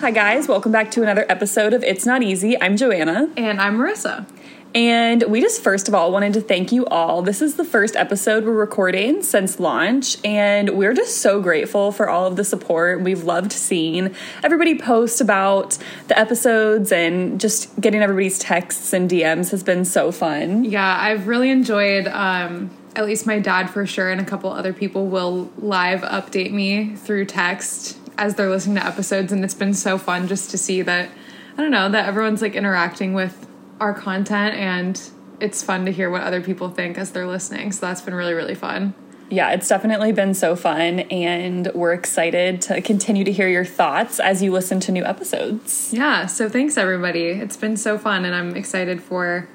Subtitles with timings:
[0.00, 0.48] Hi, guys.
[0.48, 2.60] Welcome back to another episode of It's Not Easy.
[2.60, 3.30] I'm Joanna.
[3.36, 4.26] And I'm Marissa.
[4.74, 7.22] And we just first of all wanted to thank you all.
[7.22, 12.10] This is the first episode we're recording since launch, and we're just so grateful for
[12.10, 13.02] all of the support.
[13.02, 14.12] We've loved seeing
[14.42, 20.10] everybody post about the episodes and just getting everybody's texts and DMs has been so
[20.10, 20.64] fun.
[20.64, 24.72] Yeah, I've really enjoyed um at least my dad for sure and a couple other
[24.72, 29.74] people will live update me through text as they're listening to episodes and it's been
[29.74, 31.10] so fun just to see that
[31.58, 33.46] I don't know, that everyone's like interacting with
[33.80, 35.00] our content and
[35.40, 37.72] it's fun to hear what other people think as they're listening.
[37.72, 38.94] So that's been really really fun.
[39.28, 44.20] Yeah, it's definitely been so fun, and we're excited to continue to hear your thoughts
[44.20, 45.90] as you listen to new episodes.
[45.92, 47.30] Yeah, so thanks everybody.
[47.30, 49.48] It's been so fun and I'm excited for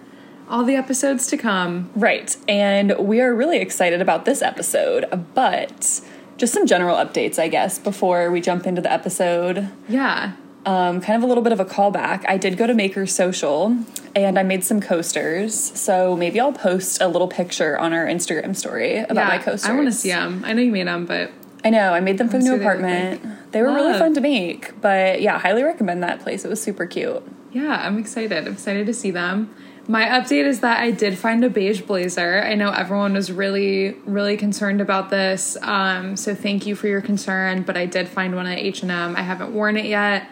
[0.51, 1.89] all the episodes to come.
[1.95, 6.01] Right, and we are really excited about this episode, but
[6.37, 9.69] just some general updates, I guess, before we jump into the episode.
[9.87, 10.33] Yeah.
[10.65, 12.25] Um, kind of a little bit of a callback.
[12.27, 13.77] I did go to Maker Social
[14.15, 15.55] and I made some coasters.
[15.55, 19.69] So maybe I'll post a little picture on our Instagram story about yeah, my coasters.
[19.69, 20.43] I want to see them.
[20.45, 21.31] I know you made them, but
[21.63, 21.93] I know.
[21.93, 23.51] I made them for the new what they apartment.
[23.51, 24.79] They were really fun to make.
[24.81, 26.45] But yeah, highly recommend that place.
[26.45, 27.23] It was super cute.
[27.51, 28.47] Yeah, I'm excited.
[28.47, 29.53] I'm excited to see them.
[29.87, 32.41] My update is that I did find a beige blazer.
[32.43, 35.57] I know everyone was really, really concerned about this.
[35.61, 37.63] Um, so thank you for your concern.
[37.63, 39.15] But I did find one at H and M.
[39.15, 40.29] I haven't worn it yet,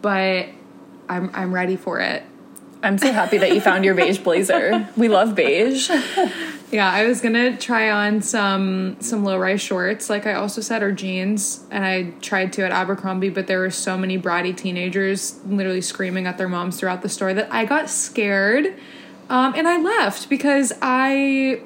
[0.00, 0.48] but
[1.08, 2.22] I'm I'm ready for it.
[2.82, 4.88] I'm so happy that you found your beige blazer.
[4.96, 5.90] We love beige.
[6.70, 10.82] Yeah, I was gonna try on some some low rise shorts, like I also said,
[10.82, 15.40] or jeans, and I tried to at Abercrombie, but there were so many bratty teenagers
[15.46, 18.74] literally screaming at their moms throughout the store that I got scared,
[19.30, 21.62] um, and I left because I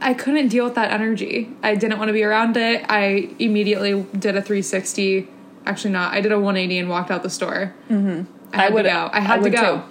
[0.00, 1.50] I couldn't deal with that energy.
[1.62, 2.84] I didn't want to be around it.
[2.88, 5.28] I immediately did a 360.
[5.66, 6.14] Actually, not.
[6.14, 7.74] I did a 180 and walked out the store.
[7.90, 8.22] Mm-hmm.
[8.52, 9.10] I had I would- to go.
[9.12, 9.76] I I had to go.
[9.78, 9.82] too.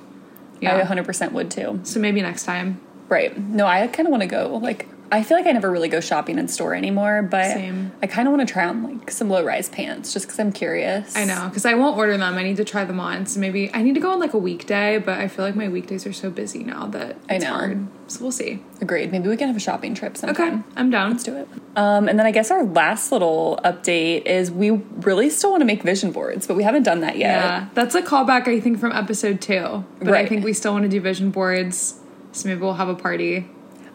[0.62, 0.78] Yeah.
[0.78, 1.80] I 100% would too.
[1.84, 2.82] so maybe next time.
[3.08, 3.38] Right.
[3.38, 4.58] No, I kind of want to go.
[4.58, 7.92] Like, I feel like I never really go shopping in store anymore, but Same.
[8.02, 10.52] I kind of want to try on like some low rise pants just because I'm
[10.52, 11.16] curious.
[11.16, 12.38] I know, because I won't order them.
[12.38, 13.26] I need to try them on.
[13.26, 15.68] So maybe I need to go on like a weekday, but I feel like my
[15.68, 17.54] weekdays are so busy now that I know.
[17.54, 17.88] hard.
[18.08, 18.64] So we'll see.
[18.82, 19.12] Agreed.
[19.12, 20.48] Maybe we can have a shopping trip sometime.
[20.48, 21.12] Okay, I'm down.
[21.12, 21.48] Let's do it.
[21.76, 25.66] Um, and then I guess our last little update is we really still want to
[25.66, 27.44] make vision boards, but we haven't done that yet.
[27.44, 29.86] Yeah, that's a callback I think from episode two.
[30.00, 32.00] But I think we still want to do vision boards.
[32.32, 33.48] So maybe we'll have a party.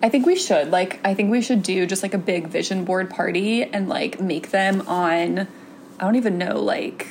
[0.05, 0.71] I think we should.
[0.71, 4.21] Like, I think we should do just like a big vision board party and like
[4.21, 5.39] make them on,
[5.99, 7.07] I don't even know, like,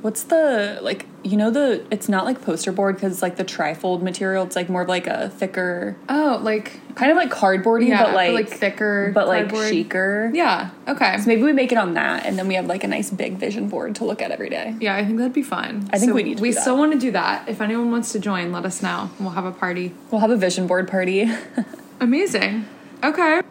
[0.00, 3.44] what's the, like, you know, the, it's not like poster board because it's like the
[3.44, 4.44] trifold material.
[4.44, 8.14] It's like more of like a thicker, Oh, like kind of like cardboardy, yeah, but
[8.14, 9.70] like, like thicker, but like cardboard.
[9.70, 10.30] chicer.
[10.32, 10.70] Yeah.
[10.88, 11.18] Okay.
[11.18, 13.34] So maybe we make it on that and then we have like a nice big
[13.36, 14.74] vision board to look at every day.
[14.80, 15.86] Yeah, I think that'd be fun.
[15.92, 16.62] I think So we need to We do that.
[16.62, 17.46] still want to do that.
[17.48, 19.10] If anyone wants to join, let us know.
[19.20, 19.92] We'll have a party.
[20.10, 21.30] We'll have a vision board party.
[22.02, 22.66] Amazing.
[23.04, 23.42] Okay.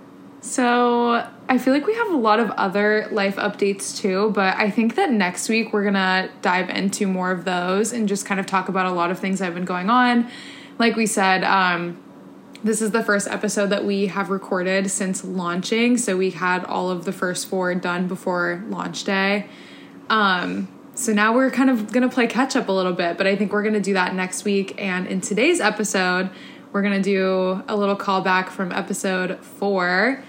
[0.42, 4.70] So I feel like we have a lot of other life updates too, but I
[4.70, 8.46] think that next week we're gonna dive into more of those and just kind of
[8.46, 10.30] talk about a lot of things that have been going on.
[10.78, 11.98] Like we said, um,
[12.62, 16.92] this is the first episode that we have recorded since launching, so we had all
[16.92, 19.46] of the first four done before launch day.
[20.10, 23.38] Um, so now we're kind of gonna play catch up a little bit, but I
[23.38, 24.76] think we're gonna do that next week.
[24.78, 26.30] And in today's episode,
[26.72, 30.24] we're gonna do a little callback from episode four,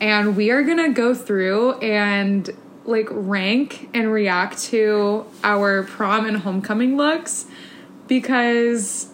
[0.00, 2.50] and we are gonna go through and
[2.84, 7.46] like rank and react to our prom and homecoming looks
[8.08, 9.08] because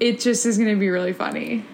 [0.00, 1.64] it just is gonna be really funny.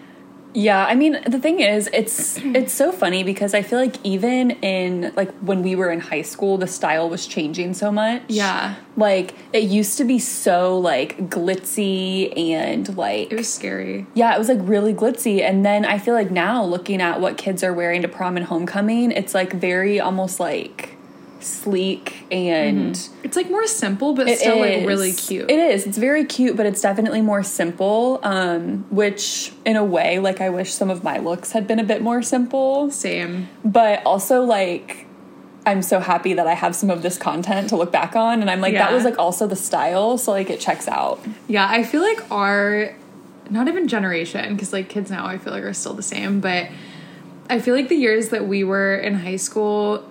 [0.55, 4.53] Yeah, I mean, the thing is, it's it's so funny because I feel like even
[4.63, 8.23] in like when we were in high school, the style was changing so much.
[8.29, 8.77] Yeah.
[8.97, 14.07] Like it used to be so like glitzy and like It was scary.
[14.15, 17.37] yeah, it was like really glitzy and then I feel like now looking at what
[17.39, 20.97] kids are wearing to prom and homecoming, it's like very almost like
[21.41, 25.51] sleek and It's like more simple, but still like really cute.
[25.51, 25.87] It is.
[25.87, 28.21] It's very cute, but it's definitely more simple.
[28.23, 31.85] Um, which, in a way, like I wish some of my looks had been a
[31.85, 32.91] bit more simple.
[32.91, 33.49] Same.
[33.65, 35.07] But also, like,
[35.67, 38.51] I'm so happy that I have some of this content to look back on, and
[38.51, 41.21] I'm like, that was like also the style, so like it checks out.
[41.47, 42.95] Yeah, I feel like our
[43.51, 46.69] not even generation because like kids now I feel like are still the same, but
[47.51, 50.05] I feel like the years that we were in high school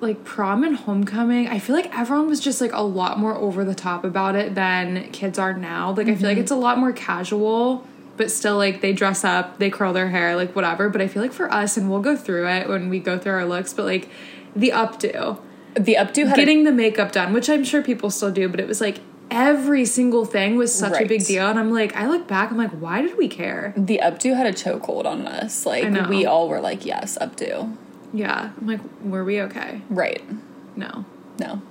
[0.00, 3.64] like prom and homecoming, I feel like everyone was just like a lot more over
[3.64, 5.92] the top about it than kids are now.
[5.92, 6.42] Like I feel like mm-hmm.
[6.42, 7.84] it's a lot more casual,
[8.16, 10.88] but still like they dress up, they curl their hair, like whatever.
[10.88, 13.32] But I feel like for us, and we'll go through it when we go through
[13.32, 14.08] our looks, but like
[14.54, 15.40] the updo,
[15.74, 18.60] The updo had a getting the makeup done, which I'm sure people still do, but
[18.60, 21.46] it was like every single thing was such a big deal.
[21.48, 23.74] And I'm like, I look back, I'm like, why did we care?
[23.76, 25.66] the updo had a chokehold on us.
[25.66, 27.76] Like we all were like, yes, updo.
[28.12, 28.50] Yeah.
[28.60, 29.82] I'm like, were we okay?
[29.90, 30.22] Right.
[30.76, 31.04] No.
[31.38, 31.62] No.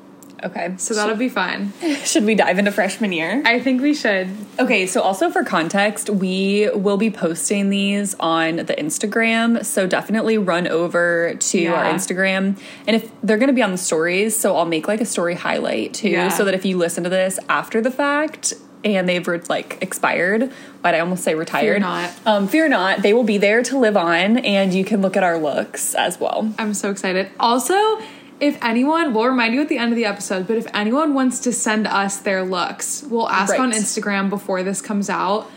[0.43, 0.75] Okay.
[0.77, 1.73] So that'll be fine.
[2.03, 3.41] Should we dive into freshman year?
[3.43, 4.29] I think we should.
[4.59, 9.65] Okay, so also for context, we will be posting these on the Instagram.
[9.65, 12.59] So definitely run over to our Instagram.
[12.85, 15.33] And if they're going to be on the stories, so I'll make like a story
[15.33, 16.29] highlight too, Yeah.
[16.29, 20.51] so that if you listen to this after the fact and they've re- like expired,
[20.81, 21.61] why'd I almost say retired?
[21.63, 22.11] Fear not.
[22.25, 23.01] Um, fear not.
[23.01, 26.19] They will be there to live on, and you can look at our looks as
[26.19, 26.53] well.
[26.57, 27.29] I'm so excited.
[27.39, 27.75] Also,
[28.39, 31.39] if anyone, we'll remind you at the end of the episode, but if anyone wants
[31.41, 33.59] to send us their looks, we'll ask Right.
[33.61, 35.49] on Instagram before this comes out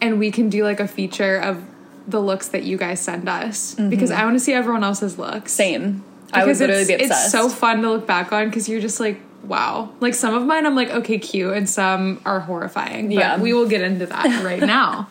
[0.00, 1.62] and we can do like a feature of
[2.06, 5.52] the looks that you guys send us because I want to see everyone else's looks.
[5.52, 5.82] Mm-hmm.
[5.82, 6.04] Same.
[6.32, 7.24] I would Because literally be obsessed.
[7.24, 9.92] it's so fun to look back on because you're just like, wow.
[10.00, 13.08] Like some of mine, I'm like, okay, cute, and some are horrifying.
[13.08, 13.38] But Yeah.
[13.40, 15.08] we will get into that right now.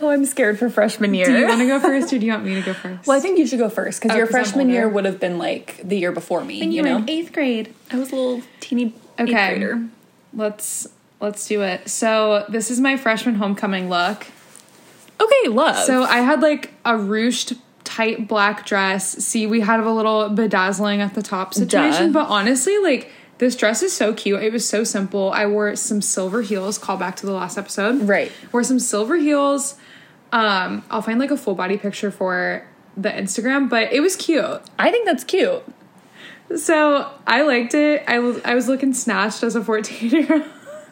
[0.00, 1.26] oh, I'm scared for freshman year.
[1.26, 3.06] do you want to go first or do you want me to go first?
[3.06, 5.38] well, I think you should go first because Oh, your freshman year would have been
[5.38, 6.64] like the year before me.
[6.64, 7.72] you, know, eighth grade.
[7.90, 8.86] I was a little teeny
[9.18, 9.50] eighth Okay.
[9.58, 9.86] grader.
[10.34, 10.88] Let's
[11.20, 11.88] let's do it.
[11.88, 14.26] So this is my freshman homecoming look.
[15.20, 15.76] Okay, love.
[15.86, 19.12] So I had like a ruched tight black dress.
[19.24, 22.20] See, we had a little bedazzling at the top situation, Duh.
[22.24, 23.10] but honestly, like
[23.42, 24.40] this dress is so cute.
[24.40, 25.32] It was so simple.
[25.32, 26.78] I wore some silver heels.
[26.78, 28.08] Call back to the last episode.
[28.08, 28.30] Right.
[28.52, 29.74] Wore some silver heels.
[30.30, 32.64] Um, I'll find like a full body picture for
[32.96, 34.44] the Instagram, but it was cute.
[34.78, 35.64] I think that's cute.
[36.54, 38.04] So I liked it.
[38.06, 40.44] I was I was looking snatched as a fourteen year old.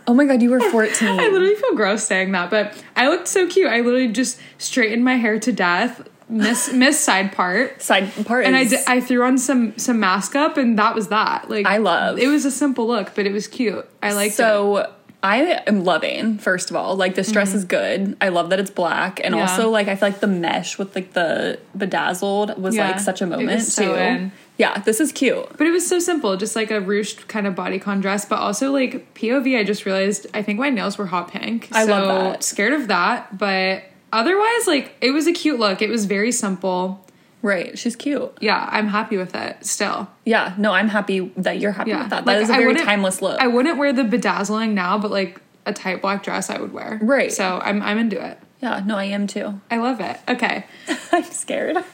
[0.09, 1.09] Oh my god, you were 14.
[1.09, 3.69] I literally feel gross saying that, but I looked so cute.
[3.69, 8.57] I literally just straightened my hair to death, miss miss side part, Side part and
[8.57, 11.51] I di- I threw on some some mask up, and that was that.
[11.51, 12.19] Like I love.
[12.19, 13.87] it was a simple look, but it was cute.
[14.03, 14.37] I liked it.
[14.37, 14.93] so
[15.23, 18.17] I am loving, first of all, like this dress is good.
[18.23, 19.21] I love that it's black.
[19.23, 19.45] And Mm-hmm.
[19.45, 19.51] Yeah.
[19.51, 23.21] also like I feel like the mesh with like the bedazzled was Yeah, like such
[23.21, 23.95] a it moment so too.
[23.95, 24.33] in.
[24.57, 25.47] Yeah, this is cute.
[25.57, 28.71] But it was so simple, just like a ruched kind of bodycon dress, but also
[28.73, 29.59] like POV.
[29.59, 31.69] I just realized I think my nails were hot pink.
[31.73, 32.45] I so love that.
[32.45, 33.83] Scared of that, but
[34.13, 35.83] otherwise, like it was a cute look.
[35.83, 37.07] It was very simple.
[37.43, 37.79] Right.
[37.79, 38.37] She's cute.
[38.41, 40.09] Yeah, I'm happy with it still.
[40.27, 40.55] Yeah.
[40.59, 42.27] No, I'm happy that you're happy Yeah, with that.
[42.27, 43.41] Like, That is a very timeless look.
[43.41, 46.99] I wouldn't wear the bedazzling now, but like a tight black dress, I would wear.
[47.03, 47.33] Right.
[47.33, 48.39] So I'm I'm into it.
[48.61, 49.59] yeah, no, I am too.
[49.71, 50.19] I love it.
[50.29, 50.67] Okay,
[51.13, 51.79] I'm scared.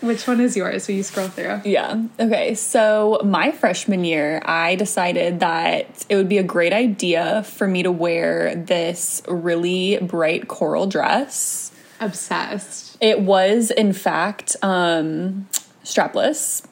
[0.00, 0.86] which one is yours?
[0.86, 1.62] Will you scroll through?
[1.64, 2.02] Yeah.
[2.20, 2.54] Okay.
[2.54, 7.82] So, my freshman year, I decided that it would be a great idea for me
[7.82, 11.72] to wear this really bright coral dress.
[12.00, 12.96] Obsessed.
[13.00, 15.48] It was, in fact, um,
[15.84, 16.64] strapless.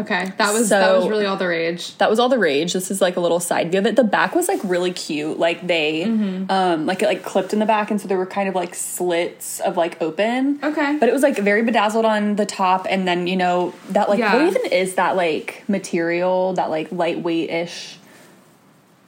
[0.00, 1.96] Okay, that was that was really all the rage.
[1.98, 2.72] That was all the rage.
[2.72, 3.96] This is like a little side view of it.
[3.96, 5.38] The back was like really cute.
[5.38, 6.50] Like they, Mm-hmm.
[6.50, 8.74] um, like it like clipped in the back, and so there were kind of like
[8.74, 10.58] slits of like open.
[10.62, 10.96] Okay.
[10.98, 14.18] But it was like very bedazzled on the top, and then you know that like
[14.18, 14.34] Yeah.
[14.34, 16.52] what even is that like material?
[16.54, 17.96] That like lightweight ish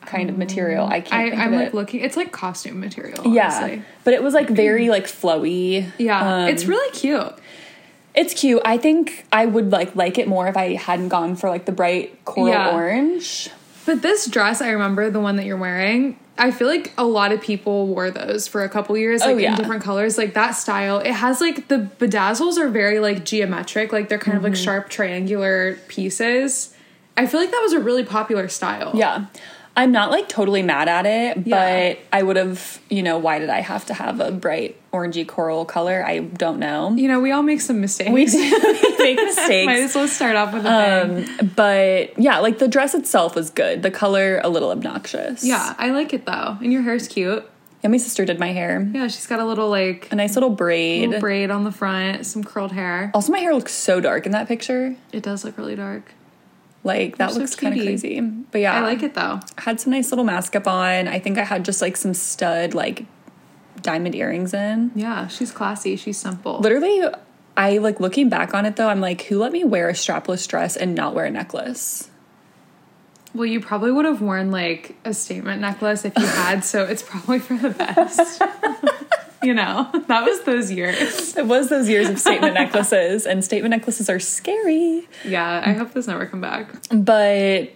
[0.05, 0.87] kind of material.
[0.87, 1.35] I can't.
[1.35, 2.01] I, of like looking.
[2.01, 3.27] It's like costume material.
[3.33, 3.83] Yeah, honestly.
[4.05, 5.91] but it was like very like flowy.
[5.97, 7.33] Yeah, Um, it's really cute.
[8.15, 8.61] It's cute.
[8.65, 11.73] I think I would like like it more if I hadn't gone for like the
[11.73, 12.73] bright coral Yeah.
[12.75, 13.49] orange.
[13.85, 16.19] But this dress, I remember the one that you're wearing.
[16.39, 19.39] I feel like a lot of people wore those for a couple years, like Oh,
[19.39, 19.51] yeah.
[19.53, 20.17] in different colors.
[20.17, 24.37] Like that style, it has like the bedazzles are very like geometric, like they're kind
[24.37, 24.65] of like Mm-hmm.
[24.65, 26.75] sharp triangular pieces.
[27.17, 28.93] I feel like that was a really popular style.
[28.95, 29.27] Yeah.
[29.75, 31.95] I'm not like totally mad at it, Yeah.
[31.95, 35.27] but I would have, you know, why did I have to have a bright orangey
[35.27, 36.05] coral color?
[36.07, 36.95] I don't know.
[36.95, 38.11] You know, we all make some mistakes.
[38.11, 38.39] We do
[38.99, 39.67] make mistakes.
[39.67, 41.29] Might as well start off with a.
[41.41, 43.83] Um, but yeah, like the dress itself was good.
[43.83, 45.43] The color a little obnoxious.
[45.43, 46.59] Yeah, I like it though.
[46.61, 47.49] And your hair's cute.
[47.83, 48.89] Yeah, my sister did my hair.
[48.95, 51.07] Yeah, she's got a little like A nice little braid.
[51.09, 53.11] little braid on the front, some curled hair.
[53.15, 54.95] also, my hair looks so dark in that picture.
[55.13, 56.13] It does look really dark.
[56.85, 58.21] Like that You're so looks kind of crazy.
[58.21, 59.41] But yeah, I like it though.
[59.59, 61.09] had some nice little mascot on.
[61.09, 63.07] I think I had just like some stud like
[63.83, 64.91] diamond earrings in.
[64.95, 65.97] Yeah, she's classy.
[65.97, 66.59] She's simple.
[66.59, 67.05] Literally,
[67.57, 70.49] I like looking back on it though, I'm like, who let me wear a strapless
[70.49, 72.11] dress and not wear a necklace?
[73.35, 77.03] Well, you probably would have worn like a statement necklace if you had, so it's
[77.03, 78.43] probably for the best.
[79.43, 81.37] you know, that was those years.
[81.37, 85.09] It was those years of statement necklaces, and statement necklaces are scary.
[85.25, 86.69] Yeah, I hope those never come back.
[86.91, 87.73] But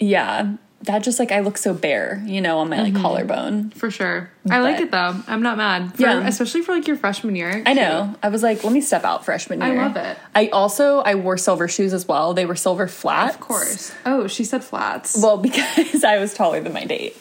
[0.00, 3.02] yeah, that just like I look so bare, you know, on my like mm-hmm.
[3.02, 3.70] collarbone.
[3.70, 4.30] For sure.
[4.48, 5.20] I like it though.
[5.26, 5.96] I'm not mad.
[5.96, 6.26] For, Yeah.
[6.26, 7.62] Especially for like your freshman year.
[7.66, 8.14] I know.
[8.22, 9.80] I was like, let me step out freshman year.
[9.80, 10.16] I love it.
[10.34, 12.32] I also I wore silver shoes as well.
[12.32, 13.34] They were silver flats.
[13.34, 13.92] Of course.
[14.06, 15.20] Oh, she said flats.
[15.20, 17.16] Well, because I was taller than my date.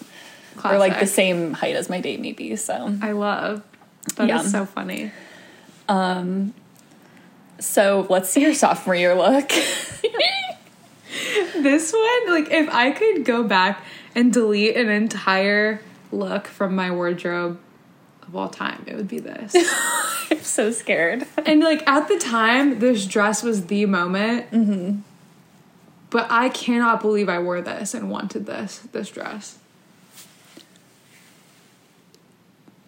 [0.64, 2.56] Or like the same height as my date maybe.
[2.56, 3.64] So I love.
[4.16, 4.42] That is Yeah.
[4.42, 5.12] so funny.
[5.90, 6.54] Um,
[7.60, 9.52] so let's see your sophomore year look.
[11.56, 13.84] This one, like, if I could go back
[14.14, 17.60] and delete an entire look from my wardrobe
[18.28, 19.56] of all time, it would be this.
[20.32, 21.26] I'm so scared.
[21.46, 24.52] and like at the time, this dress was the moment.
[24.52, 25.00] Mm-hmm.
[26.12, 29.58] But I cannot believe I wore this and wanted this this dress.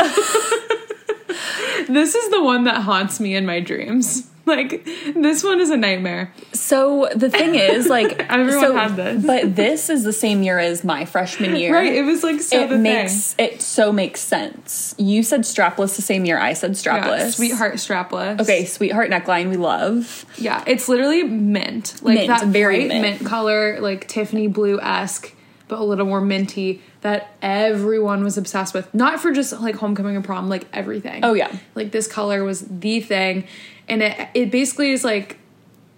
[1.88, 4.30] this is the one that haunts me in my dreams.
[4.46, 4.84] Like
[5.14, 6.34] this one is a nightmare.
[6.52, 9.24] So the thing is, like Everyone so- had this.
[9.24, 11.72] but this is the same year as my freshman year.
[11.72, 11.94] Right?
[11.94, 14.94] It was like so it makes it so makes sense.
[14.98, 17.18] You said strapless the same year I said strapless.
[17.18, 18.38] Yeah, sweetheart strapless.
[18.42, 20.26] Okay, sweetheart neckline we love.
[20.36, 22.02] Yeah, it's literally mint.
[22.02, 23.00] Like Mint, that very mint.
[23.00, 23.24] mint.
[23.26, 25.32] color, like Tiffany blue esque,
[25.68, 28.92] but a little more minty that everyone was obsessed with.
[28.94, 31.22] Not for just like homecoming and prom, like everything.
[31.22, 31.54] Oh, yeah.
[31.74, 33.46] Like this color was the thing.
[33.88, 35.36] And it it basically is like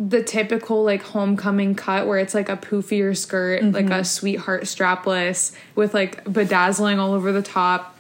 [0.01, 3.93] the typical like homecoming cut where it's like a poofier skirt, like Mm-hmm.
[3.93, 7.99] a sweetheart strapless with like bedazzling all over the top.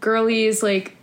[0.00, 0.96] Girlies like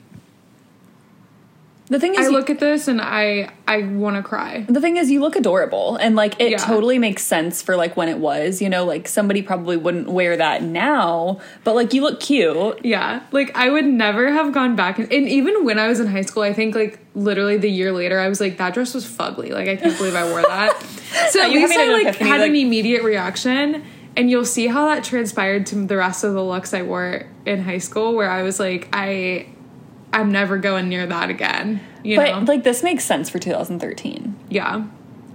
[1.92, 4.64] The thing is I you- look at this and I I want to cry.
[4.70, 6.58] the thing is you look adorable and like it Yeah.
[6.58, 10.38] totally makes sense for like when it was, you know, like somebody probably wouldn't wear
[10.38, 12.80] that now, but like you look cute.
[12.86, 16.06] Yeah, like I would never have gone back, and, and even when I was in
[16.08, 19.06] high school, I think like literally the year later, I was like, that dress was
[19.06, 19.50] fugly.
[19.52, 20.76] Like I can't believe I wore that.
[21.32, 23.84] So at least I like had an immediate reaction,
[24.16, 27.64] and you'll see how that transpired to the rest of the looks I wore in
[27.64, 29.48] high school, where I was like, I,
[30.14, 31.82] I'm never going near that again.
[32.04, 32.40] You But know?
[32.52, 34.36] like this makes sense for 2013.
[34.50, 34.86] yeah.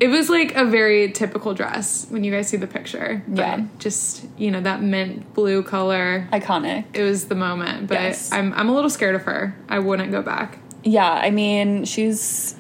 [0.00, 3.22] It was like a very typical dress when you guys see the picture.
[3.32, 3.64] Yeah.
[3.78, 6.26] Just, you know, that mint blue color.
[6.32, 6.84] Iconic.
[6.92, 8.32] It was the moment, but Yes.
[8.32, 9.54] I'm I'm a little scared of her.
[9.68, 10.58] I wouldn't go back.
[10.82, 12.56] Yeah, I mean, she's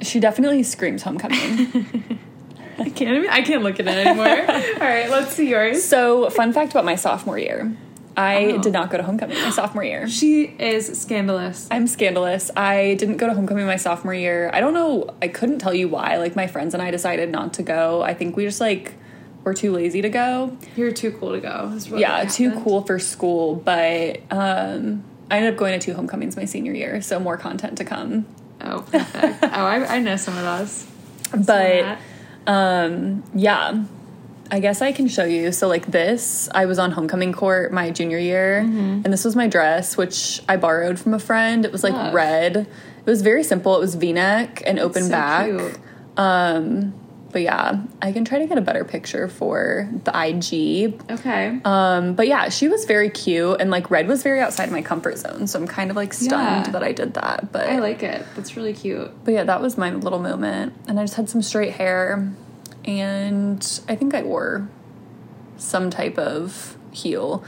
[0.00, 1.38] she definitely screams homecoming.
[2.78, 4.26] I can't even, I can't look at it anymore.
[4.48, 5.84] All right, let's see yours.
[5.84, 7.76] so, fun fact about my sophomore year.
[8.16, 8.58] I Oh.
[8.62, 10.08] did not go to homecoming my sophomore year.
[10.08, 11.68] She is scandalous.
[11.70, 12.50] I'm scandalous.
[12.56, 14.50] I didn't go to homecoming my sophomore year.
[14.52, 15.14] I don't know.
[15.22, 16.16] I couldn't tell you why.
[16.16, 18.02] Like my friends and I decided not to go.
[18.02, 18.94] I think we just like
[19.44, 20.56] were too lazy to go.
[20.76, 21.72] You're too cool to go.
[21.96, 23.54] yeah, too cool for school.
[23.56, 27.78] But um, I ended up going to two homecomings my senior year, so more content
[27.78, 28.26] to come.
[28.60, 30.86] Oh, oh, I, I know some of those.
[31.46, 31.98] But
[32.46, 33.84] um, yeah,
[34.50, 35.52] I guess I can show you.
[35.52, 39.02] So like this, I was on homecoming court my junior year, Mm-hmm.
[39.04, 41.64] and this was my dress, which I borrowed from a friend.
[41.64, 42.12] It was like Love.
[42.14, 42.56] red.
[42.56, 43.76] It was very simple.
[43.76, 45.46] It was V neck and open so back.
[45.46, 45.78] cute.
[46.16, 46.94] Um,
[47.32, 51.00] but yeah, I can try to get a better picture for the IG.
[51.12, 51.60] okay.
[51.64, 55.16] Um, but yeah, she was very cute, and like red was very outside my comfort
[55.18, 55.46] zone.
[55.46, 56.72] So I'm kind of like stunned Yeah.
[56.72, 57.52] that I did that.
[57.52, 58.26] But I like it.
[58.34, 59.12] That's really cute.
[59.24, 60.72] but yeah, that was my little moment.
[60.88, 62.32] And I just had some straight hair.
[62.84, 64.68] And I think I wore
[65.56, 67.44] some type of heel.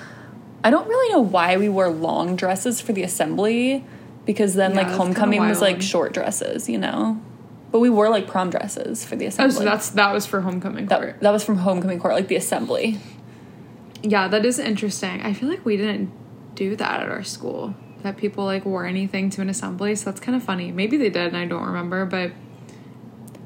[0.65, 3.85] I don't really know why we wore long dresses for the assembly
[4.27, 7.21] because then Yeah, like homecoming was like short dresses, you know?
[7.71, 9.57] But we wore like prom dresses for the assembly.
[9.57, 11.01] Oh, so that's that was for homecoming court.
[11.01, 12.99] that, that was from homecoming court, like the assembly.
[14.03, 15.23] Yeah, that is interesting.
[15.23, 16.13] I feel like we didn't
[16.55, 17.75] do that at our school.
[18.03, 20.71] That people like wore anything to an assembly, so that's kind of funny.
[20.71, 22.33] Maybe they did, and I don't remember, but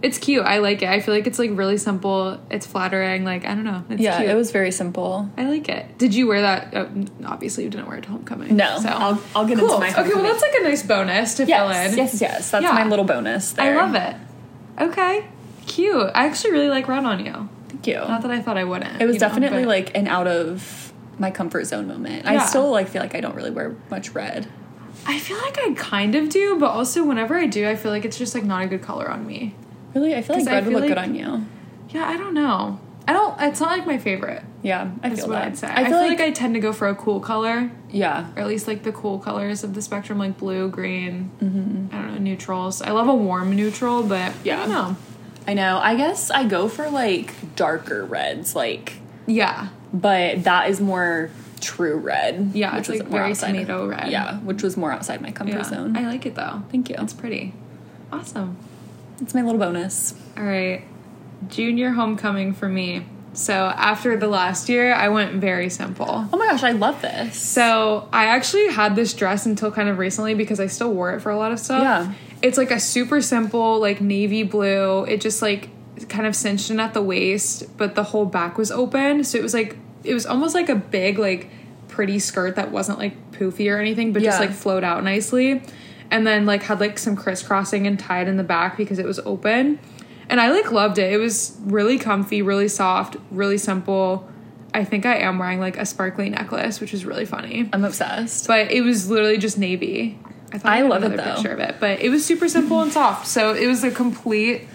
[0.03, 0.45] it's cute.
[0.45, 0.89] I like it.
[0.89, 2.39] I feel like it's like really simple.
[2.51, 3.25] It's flattering.
[3.25, 3.85] Like I don't know.
[3.89, 4.31] It's yeah, cute.
[4.31, 5.31] it was very simple.
[5.37, 5.99] I like it.
[5.99, 6.75] Did you wear that?
[6.75, 6.89] Oh,
[7.25, 8.57] obviously, you didn't wear it to homecoming.
[8.57, 9.75] No, so I'll, I'll get cool.
[9.75, 11.97] into my okay, well, that's like a nice bonus to fill in.
[11.97, 12.51] yes, yes.
[12.51, 12.73] That's Yeah.
[12.73, 14.17] my little bonus I love it.
[14.79, 15.27] Okay,
[15.67, 16.11] cute.
[16.15, 17.49] I actually really like red on you.
[17.69, 17.95] Thank you.
[17.97, 19.01] Not that I thought I wouldn't.
[19.01, 22.27] It was you know, definitely like an out of my comfort zone moment.
[22.27, 24.47] I still like feel like I don't really wear much red.
[25.07, 28.05] I feel like I kind of do, but also whenever I do, I feel like
[28.05, 29.55] it's just like not a good color on me.
[29.97, 31.47] Really, I feel like I red would feel look good on you.
[31.89, 32.79] Yeah, I don't know.
[33.09, 33.41] I don't.
[33.41, 34.43] It's not like my favorite.
[34.63, 35.45] Yeah, I feel what that.
[35.47, 35.69] I'd say.
[35.69, 38.67] I feel, like, I tend to go for a cool color, yeah, or at least
[38.69, 41.31] like the cool colors of the spectrum, like blue, green.
[41.41, 42.83] I don't know neutrals.
[42.83, 44.47] I love a warm neutral, but Mm-hmm.
[44.47, 44.57] Yeah.
[44.57, 44.97] I don't know.
[45.47, 45.79] I know.
[45.79, 48.95] I guess I go for like darker reds, like,
[49.27, 51.31] Yeah, but that is more
[51.63, 52.51] true red.
[52.53, 54.11] Yeah, it's, was like, more very outside- tomato red.
[54.11, 55.63] Yeah, which was more outside my comfort yeah.
[55.63, 55.97] zone.
[55.97, 56.63] I like it though.
[56.71, 56.97] Thank you.
[56.99, 57.55] It's pretty.
[58.13, 58.57] Awesome.
[59.21, 60.15] It's my little bonus.
[60.37, 60.85] All right.
[61.49, 63.07] Junior homecoming for me.
[63.33, 66.27] So after the last year, I went very simple.
[66.33, 67.39] Oh my gosh, I love this.
[67.39, 71.21] So I actually had this dress until kind of recently because I still wore it
[71.21, 71.83] for a lot of stuff.
[71.83, 72.13] Yeah.
[72.41, 75.05] It's like a super simple, like navy blue.
[75.05, 75.69] It just like
[76.09, 79.23] kind of cinched in at the waist, but the whole back was open.
[79.25, 81.51] So it was like it was almost like a big, like
[81.89, 85.63] pretty skirt that wasn't like poofy or anything, but just like flowed out nicely.
[86.11, 89.19] And then like had like some crisscrossing and tied in the back because it was
[89.21, 89.79] open.
[90.29, 91.13] And I like loved it.
[91.13, 94.29] It was really comfy, really soft, really simple.
[94.75, 97.69] I think I am wearing like a sparkly necklace, which is really funny.
[97.73, 98.47] I'm obsessed.
[98.47, 100.19] But it was literally just navy.
[100.53, 101.35] I thought I had love it, though.
[101.35, 103.27] picture of it, but it was super simple and soft.
[103.27, 104.69] So it was a complete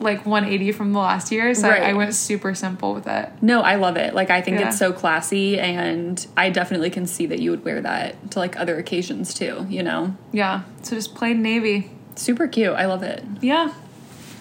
[0.00, 1.54] like 180 from the last year.
[1.54, 1.82] So Right.
[1.82, 3.30] I went super simple with it.
[3.42, 4.14] No, I love it.
[4.14, 4.68] Like I think Yeah.
[4.68, 8.58] it's so classy and I definitely can see that you would wear that to like
[8.60, 10.14] other occasions too, you know.
[10.32, 10.62] Yeah.
[10.82, 11.90] So just plain navy.
[12.14, 12.74] Super cute.
[12.74, 13.24] I love it.
[13.40, 13.72] Yeah.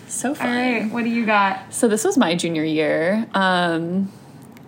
[0.07, 0.47] So All fun.
[0.55, 0.91] right.
[0.91, 1.73] What do you got?
[1.73, 3.27] So this was my junior year.
[3.33, 4.11] Um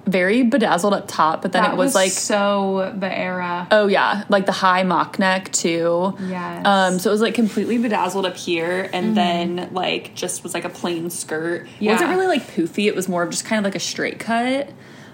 [0.09, 3.67] very bedazzled up top, but then that it was, like so the era.
[3.71, 6.15] oh yeah, like the high mock neck too.
[6.27, 6.65] Yes.
[6.65, 10.65] Um so it was like completely bedazzled up here and then like just was like
[10.65, 11.67] a plain skirt.
[11.79, 11.91] Yeah.
[11.91, 14.19] It wasn't really like poofy, it was more of just kind of like a straight
[14.19, 14.69] cut.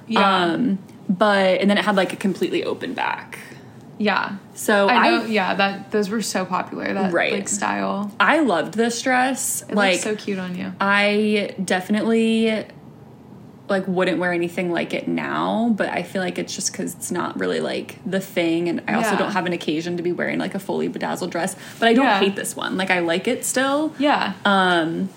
[0.07, 0.43] Yeah.
[0.43, 3.39] Um but and then it had like a completely open back.
[3.97, 4.37] yeah.
[4.53, 5.53] So I I yeah.
[5.55, 6.93] That those were so popular.
[6.93, 7.33] That Right.
[7.33, 8.11] like style.
[8.19, 9.61] I loved this dress.
[9.63, 10.73] It like so cute on you.
[10.79, 12.65] I definitely
[13.67, 17.11] like wouldn't wear anything like it now, but I feel like it's just because it's
[17.11, 19.17] not really like the thing, and I also Yeah.
[19.17, 21.55] don't have an occasion to be wearing like a fully bedazzled dress.
[21.79, 22.19] But I don't Yeah.
[22.19, 22.77] hate this one.
[22.77, 24.33] Like I like it still, Yeah.
[24.45, 25.09] um,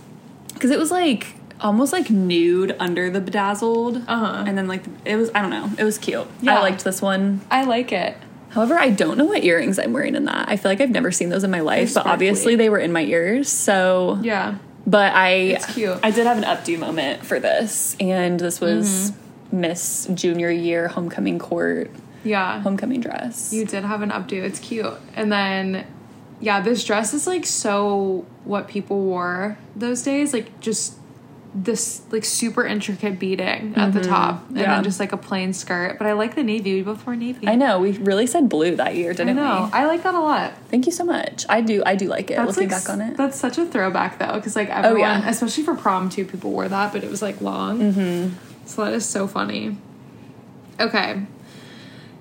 [0.55, 4.45] because it was like almost like nude under the bedazzled, Uh-huh.
[4.47, 6.27] and then like it was I don't know, it was cute.
[6.41, 6.57] Yeah.
[6.59, 7.43] I liked this one.
[7.51, 8.17] I like it.
[8.51, 10.49] However, I don't know what earrings I'm wearing in that.
[10.49, 12.93] I feel like I've never seen those in my life, but obviously they were in
[12.93, 14.55] my ears, so Yeah.
[14.89, 15.99] But I It's cute.
[16.03, 19.61] I did have an updo moment for this, and this was Mm-hmm.
[19.61, 21.91] Miss Junior Year homecoming court
[22.25, 22.61] Yeah.
[22.61, 23.53] homecoming dress.
[23.53, 24.43] You did have an updo.
[24.43, 24.93] It's cute.
[25.17, 25.87] And then,
[26.41, 30.35] yeah, this dress is like so what people wore those days.
[30.35, 30.98] Like just
[31.65, 34.57] this like super intricate beading at the top, and Mm-hmm.
[34.59, 34.75] Yeah.
[34.77, 35.99] then just like a plain skirt.
[35.99, 36.75] But I like the navy.
[36.75, 37.49] We both wore navy.
[37.49, 39.69] I know we really said blue that year, didn't know.
[39.73, 39.79] we?
[39.79, 40.53] I like that a lot.
[40.69, 41.45] Thank you so much.
[41.49, 41.83] I do.
[41.85, 42.39] I do like it.
[42.39, 43.17] looking like, back on it.
[43.17, 45.29] That's such a throwback though, because like everyone, Oh, yeah.
[45.29, 47.81] especially for prom too, people wore that, but it was like long.
[47.81, 48.35] Mm-hmm.
[48.67, 49.77] So that is so funny.
[50.79, 51.23] Okay,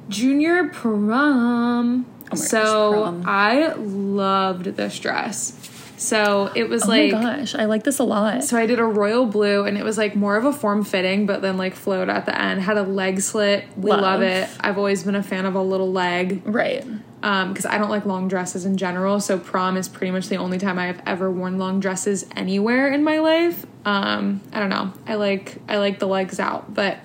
[0.09, 2.05] junior prom.
[2.05, 3.23] Oh my gosh, so prom.
[3.25, 5.53] I loved this dress.
[5.97, 7.23] So it was like oh like.
[7.23, 8.43] my gosh, I like this a lot.
[8.43, 11.25] So I did a royal blue, and it was like more of a form fitting,
[11.25, 12.61] but then like flowed at the end.
[12.61, 13.65] Had a leg slit.
[13.75, 14.01] We Love.
[14.01, 14.47] love it.
[14.59, 16.85] I've always been a fan of a little leg right.
[17.23, 20.35] um because i don't like long dresses in general so prom is pretty much the
[20.37, 24.69] only time i have ever worn long dresses anywhere in my life um i don't
[24.69, 26.97] know i like i like the legs out but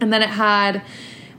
[0.00, 0.82] and then it had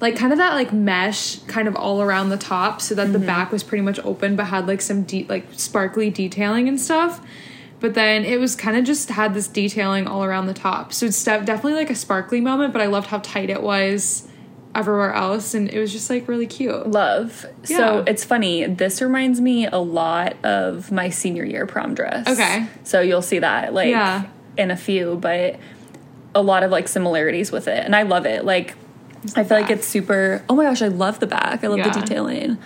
[0.04, 3.18] like kind of that like mesh kind of all around the top so that the
[3.18, 3.26] mm-hmm.
[3.26, 7.26] back was pretty much open but had like some deep like sparkly detailing and stuff
[7.80, 11.06] but then it was kind of just had this detailing all around the top so
[11.06, 14.28] it's de- definitely like a sparkly moment but i loved how tight it was
[14.76, 17.46] everywhere else and it was just like really cute Love.
[17.68, 17.78] Yeah.
[17.78, 18.66] So it's funny.
[18.66, 22.28] This reminds me a lot of my senior year prom dress.
[22.28, 22.68] Okay.
[22.84, 24.24] So you'll see that like Yeah.
[24.58, 25.60] in a few, but
[26.34, 28.46] a lot of like similarities with it, and I love it.
[28.46, 28.76] Like
[29.36, 30.44] I feel like it's super.
[30.50, 31.64] Oh my gosh, I love the back.
[31.64, 31.90] I love Yeah.
[31.90, 32.58] the detailing.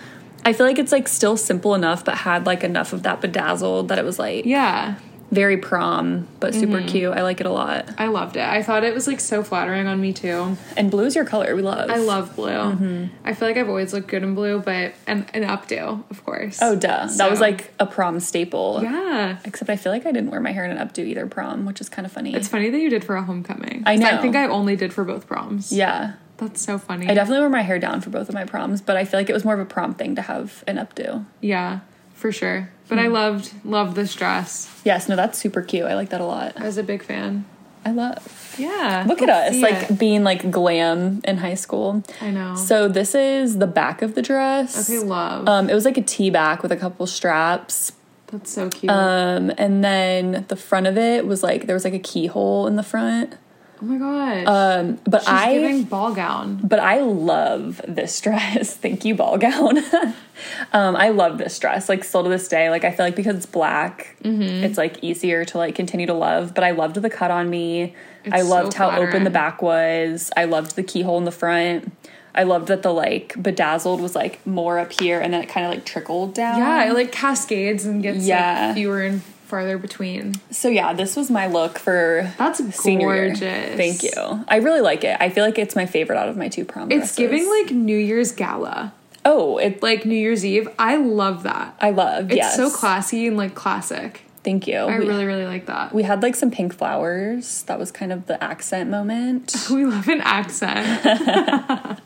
[0.44, 3.88] I feel like it's like still simple enough, but had like enough of that bedazzled
[3.88, 4.94] that it was like yeah
[5.30, 6.88] very prom, but super Mm-hmm.
[6.88, 7.12] cute.
[7.12, 7.90] I like it a lot.
[7.98, 8.42] I loved it.
[8.48, 10.56] I thought it was like so flattering on me too.
[10.74, 11.54] And blue is your color.
[11.54, 11.90] We love.
[11.90, 12.48] I love blue.
[12.48, 13.04] Mm-hmm.
[13.26, 16.60] I feel like I've always looked good in blue, but and an updo, of course.
[16.62, 18.80] Oh duh, that was like a prom staple.
[18.82, 19.36] yeah.
[19.44, 21.82] Except I feel like I didn't wear my hair in an updo either prom, which
[21.82, 22.34] is kind of funny.
[22.34, 23.82] It's funny that you did for a homecoming.
[23.84, 24.08] I know.
[24.08, 25.72] I think I only did for both proms.
[25.72, 26.14] yeah.
[26.38, 27.08] That's so funny.
[27.08, 29.28] I definitely wore my hair down for both of my proms, but I feel like
[29.28, 31.26] it was more of a prom thing to have an updo.
[31.40, 31.80] yeah,
[32.14, 32.70] for sure.
[32.88, 33.04] But Hmm.
[33.04, 34.70] I loved loved this dress.
[34.84, 35.84] Yes, no, that's super cute.
[35.84, 36.54] I like that a lot.
[36.56, 37.44] I was a big fan.
[37.84, 38.54] I love.
[38.58, 39.04] Yeah.
[39.06, 39.98] Look at let's like it.
[39.98, 42.02] being like glam in high school.
[42.20, 42.54] I know.
[42.56, 44.88] So this is the back of the dress.
[44.90, 45.46] okay, love.
[45.48, 47.92] Um, it was like a tee back with a couple straps.
[48.28, 48.90] That's so cute.
[48.90, 52.76] Um, and then the front of it was like there was like a keyhole in
[52.76, 53.36] the front.
[53.80, 54.46] Oh my gosh.
[54.46, 56.60] Um, but She's I giving ball gown.
[56.62, 58.74] but I love this dress.
[58.76, 59.78] Thank you, ball gown.
[60.72, 61.88] um, I love this dress.
[61.88, 64.64] Like still to this day, like I feel like because it's black, Mm-hmm.
[64.64, 66.54] it's like easier to like continue to love.
[66.54, 67.94] But I loved the cut on me.
[68.30, 70.30] I loved so how open the back was.
[70.36, 71.92] I loved the keyhole in the front.
[72.34, 75.66] I loved that the like bedazzled was like more up here and then it kind
[75.66, 76.58] of like trickled down.
[76.58, 78.66] Yeah, it like cascades and gets Yeah.
[78.66, 80.34] like fewer and farther between.
[80.50, 83.26] So yeah, this was my look for That's senior year.
[83.28, 83.76] gorgeous.
[83.76, 84.44] Thank you.
[84.46, 85.16] I really like it.
[85.20, 87.16] I feel like it's my favorite out of my two prom It's dresses.
[87.16, 88.92] giving like New Year's gala,
[89.24, 90.68] oh, it like New Year's Eve.
[90.78, 91.74] I love that.
[91.80, 92.26] I love.
[92.26, 92.34] It.
[92.34, 92.56] It's yes.
[92.56, 94.22] so classy and like classic.
[94.44, 94.76] Thank you.
[94.78, 95.92] I we, really, really like that.
[95.94, 97.62] we had like some pink flowers.
[97.64, 99.54] That was kind of the accent moment.
[99.70, 101.00] We love an accent.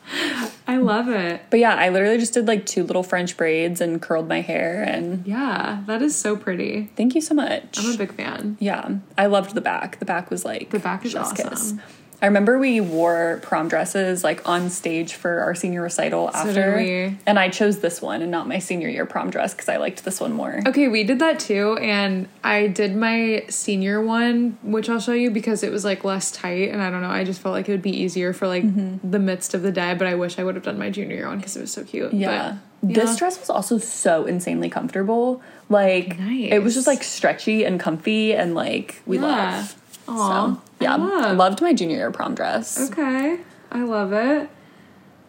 [0.67, 1.43] I love it.
[1.51, 4.83] But yeah, I literally just did like two little French braids and curled my hair
[4.83, 6.91] and Yeah, that is so pretty.
[6.97, 7.79] thank you so much.
[7.79, 8.57] I'm a big fan.
[8.61, 9.99] yeah, I loved the back.
[9.99, 11.81] The back was like The back is awesome.
[12.23, 16.77] I remember we wore prom dresses like on stage for our senior recital did after,
[16.77, 17.19] we.
[17.27, 20.05] and I chose this one and not my senior year prom dress because I liked
[20.05, 20.61] this one more.
[20.69, 25.33] Okay, we did that too, and I did my senior one, which I'll show you
[25.33, 27.73] because it was like less tight, and I don't know, I just felt like it
[27.73, 29.11] would be easier for like Mm-hmm.
[29.11, 31.27] the midst of the day, but I wish I would have done my junior year
[31.27, 32.15] one because it was so cute.
[32.15, 32.59] Yeah.
[32.83, 35.43] But, This dress was also so insanely comfortable.
[35.69, 39.23] Like it was just like stretchy and comfy and like we Yeah.
[39.59, 39.75] love.
[40.13, 41.37] Aw, so yeah, I love.
[41.37, 42.91] loved my junior year prom dress.
[42.91, 43.39] Okay,
[43.71, 44.51] I love it.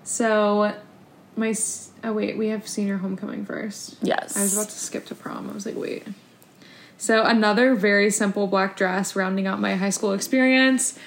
[0.03, 0.73] So,
[1.35, 1.53] my
[2.03, 3.97] oh wait, we have senior homecoming first.
[4.01, 4.37] Yes.
[4.37, 5.49] I was about to skip to prom.
[5.49, 6.05] I was like, wait.
[6.97, 10.97] So another very simple black dress rounding out my high school experience.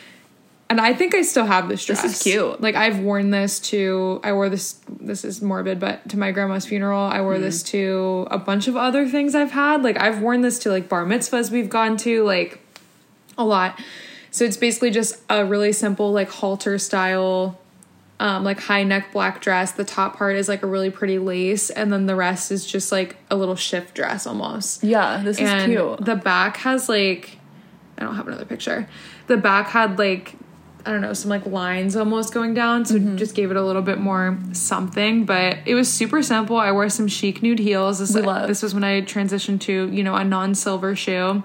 [0.69, 2.03] And I think I still have this dress.
[2.03, 2.61] This is cute.
[2.61, 6.67] Like I've worn this to I wore this this is morbid, but to my grandma's
[6.67, 7.01] funeral.
[7.01, 7.67] I wore this Mm.
[7.69, 9.83] to a bunch of other things I've had.
[9.85, 12.61] Like I've worn this to like bar mitzvahs we've gone to, like
[13.39, 13.81] a lot.
[14.31, 17.59] So it's basically just a really simple like halter style
[18.19, 19.73] um, like high neck black dress.
[19.73, 22.91] The top part is like a really pretty lace, and then the rest is just
[22.91, 24.83] like a little shift dress almost.
[24.83, 26.03] Yeah, this is cute.
[26.05, 27.37] the back has like,
[27.99, 28.89] I don't have another picture.
[29.27, 30.35] The back had like,
[30.87, 33.17] I don't know, some like lines almost going down, so Mm-hmm.
[33.19, 35.27] just gave it a little bit more something.
[35.27, 36.57] But it was super simple.
[36.57, 37.99] I wore some chic nude heels.
[37.99, 38.49] This, We love.
[38.49, 41.43] this was when I transitioned to you know a non silver shoe,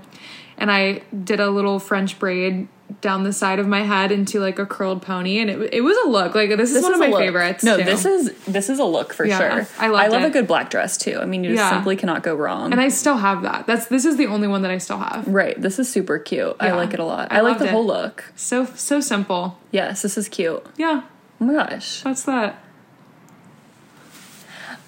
[0.62, 2.68] and I did a little French braid
[3.00, 5.98] down the side of my head into like a curled pony, and it it was
[6.06, 6.36] a look.
[6.36, 7.20] Like this is This one of my look.
[7.20, 7.64] favorites.
[7.64, 7.84] No, too.
[7.84, 9.68] this is this is a look for Yeah, sure.
[9.80, 10.28] I I love it.
[10.28, 11.18] a good black dress too.
[11.22, 12.72] I mean, you just simply cannot go wrong.
[12.72, 13.66] and I still have that.
[13.66, 15.28] That's this is the only one that I still have.
[15.28, 16.56] right, this is super cute.
[16.60, 17.32] I like it a lot.
[17.32, 17.72] I I, like the it.
[17.72, 18.32] whole look.
[18.36, 19.58] So so simple.
[19.72, 20.64] Yes, this is cute.
[20.78, 21.04] Yeah,
[21.40, 22.02] Oh my gosh.
[22.04, 22.61] that's that.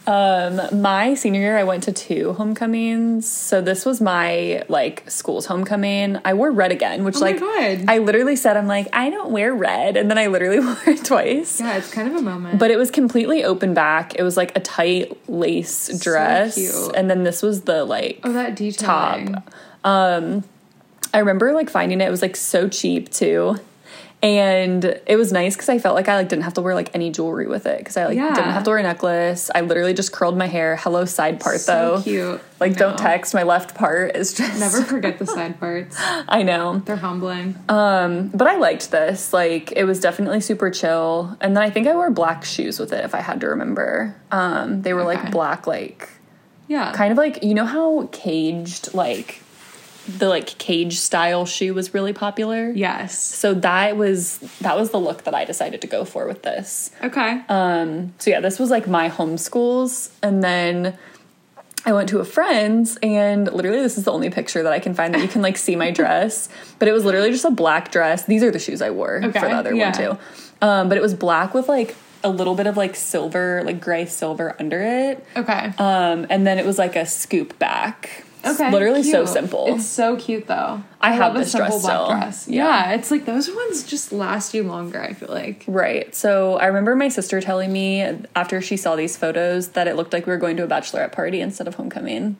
[0.06, 3.30] Um, my senior year, I went to two homecomings.
[3.30, 6.20] So this was my like school's homecoming.
[6.26, 7.42] I wore red again, which Oh like.
[7.88, 11.06] I literally said, I'm like, I don't wear red, and then I literally wore it
[11.06, 11.60] twice.
[11.60, 12.60] Yeah, it's kind of a moment.
[12.60, 14.16] But it was completely open back.
[14.16, 16.96] It was like a tight lace dress, cute.
[16.96, 19.34] and then this was the like oh, that detailing.
[19.34, 19.54] top.
[19.86, 20.44] Um,
[21.14, 22.08] I remember like finding it.
[22.08, 23.58] It was like so cheap too.
[24.24, 26.90] And it was nice because I felt like I like didn't have to wear like
[26.96, 28.34] any jewelry with it because I like Yeah.
[28.34, 29.52] didn't have to wear a necklace.
[29.54, 30.78] I literally just curled my hair.
[30.78, 32.02] Hello side part So though.
[32.02, 32.42] cute.
[32.62, 33.34] Like don't text.
[33.34, 35.98] My left part is just Never forget the side parts.
[36.00, 36.80] I know.
[36.80, 37.56] They're humbling.
[37.68, 39.34] Um, but I liked this.
[39.34, 41.38] Like it was definitely super chill.
[41.42, 44.16] And then I think I wore black shoes with it if I had to remember.
[44.32, 45.22] Um, they were Okay.
[45.22, 46.08] like black, like
[46.70, 46.94] yeah.
[46.94, 49.42] kind of like you know how caged like
[50.08, 52.70] the like cage style shoe was really popular.
[52.72, 53.18] yes.
[53.18, 56.92] So that was that was the look that I decided to go for with this.
[57.04, 57.42] Okay.
[57.50, 60.98] Um, so yeah, this was like my homeschools, and then
[61.86, 64.94] I went to a friend's, and literally this is the only picture that I can
[64.94, 66.50] find that you can like see my dress.
[66.80, 68.26] But it was literally just a black dress.
[68.26, 69.92] These are the shoes I wore Okay, for the other yeah.
[69.92, 70.18] one too.
[70.62, 74.06] Um, but it was black with like a little bit of like silver, like gray
[74.06, 75.26] silver under it.
[75.36, 75.74] okay.
[75.78, 78.24] Um, and then it was like a scoop back.
[78.46, 78.72] Okay.
[78.72, 79.66] literally so simple.
[79.68, 80.84] It's so cute though.
[81.02, 82.08] I have love this dress still.
[82.08, 82.48] dress.
[82.48, 82.66] Yeah.
[82.66, 82.94] Yeah.
[82.94, 85.02] it's like those ones just last you longer.
[85.02, 85.64] I feel like.
[85.68, 86.14] Right.
[86.14, 88.02] So I remember my sister telling me
[88.36, 91.12] after she saw these photos that it looked like we were going to a bachelorette
[91.12, 92.38] party instead of homecoming.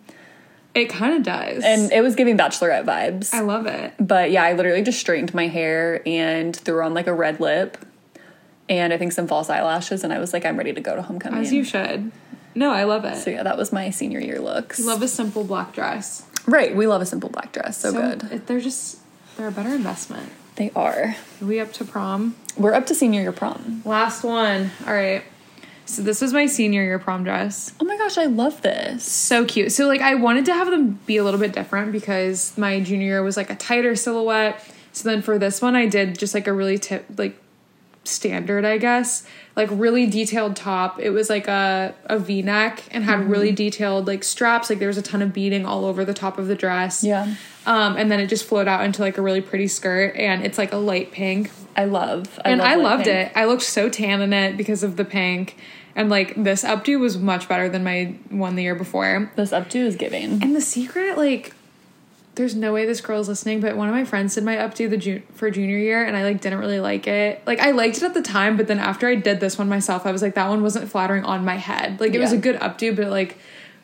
[0.74, 1.64] It kind of does.
[1.64, 3.34] And it was giving bachelorette vibes.
[3.34, 3.94] I love it.
[4.00, 7.78] but yeah, I literally just straightened my hair and threw on like a red lip
[8.70, 11.02] and I think some false eyelashes and I was like, I'm ready to go to
[11.02, 11.42] homecoming.
[11.42, 12.12] As you should.
[12.56, 13.18] No, I love it.
[13.18, 14.80] so yeah, that was my senior year looks.
[14.80, 16.26] love a simple black dress.
[16.46, 16.76] right.
[16.76, 17.78] We love a simple black dress.
[17.80, 18.24] So, good.
[18.32, 19.00] it- they're just
[19.38, 20.30] they're a better investment.
[20.56, 21.16] They are.
[21.42, 22.36] Are we up to prom?
[22.56, 23.82] We're up to senior year prom.
[23.86, 24.70] Last one.
[24.86, 25.24] All right.
[25.86, 27.74] So this was my senior year prom dress.
[27.82, 29.04] Oh my gosh, I love this.
[29.04, 29.72] So cute.
[29.72, 33.08] So like I wanted to have them be a little bit different because my junior
[33.08, 34.64] year was like a tighter silhouette.
[34.94, 37.36] So then for this one I did just like a really tip like
[38.04, 39.26] standard, I guess.
[39.56, 41.00] Like really detailed top.
[41.00, 44.70] It was like a a V-neck and had really detailed like straps.
[44.70, 47.04] Like there was a ton of beading all over the top of the dress.
[47.04, 47.36] Yeah.
[47.66, 50.58] Um and then it just flowed out into like a really pretty skirt and it's
[50.58, 51.52] like a light pink.
[51.76, 52.40] I love.
[52.44, 53.28] I and love I loved pink.
[53.28, 53.32] it.
[53.36, 55.56] I looked so tan in it because of the pink.
[55.96, 59.32] And like this updo was much better than my one the year before.
[59.36, 60.42] This updo is giving.
[60.42, 61.54] And the secret, like,
[62.36, 64.90] there's no way this girl is listening, but one of my friends did my updo
[64.90, 67.42] the ju- for junior year, and I like didn't really like it.
[67.46, 70.06] Like I liked it at the time, but then after I did this one myself,
[70.06, 72.00] I was like, that one wasn't flattering on my head.
[72.00, 73.38] Like it was a good updo, but like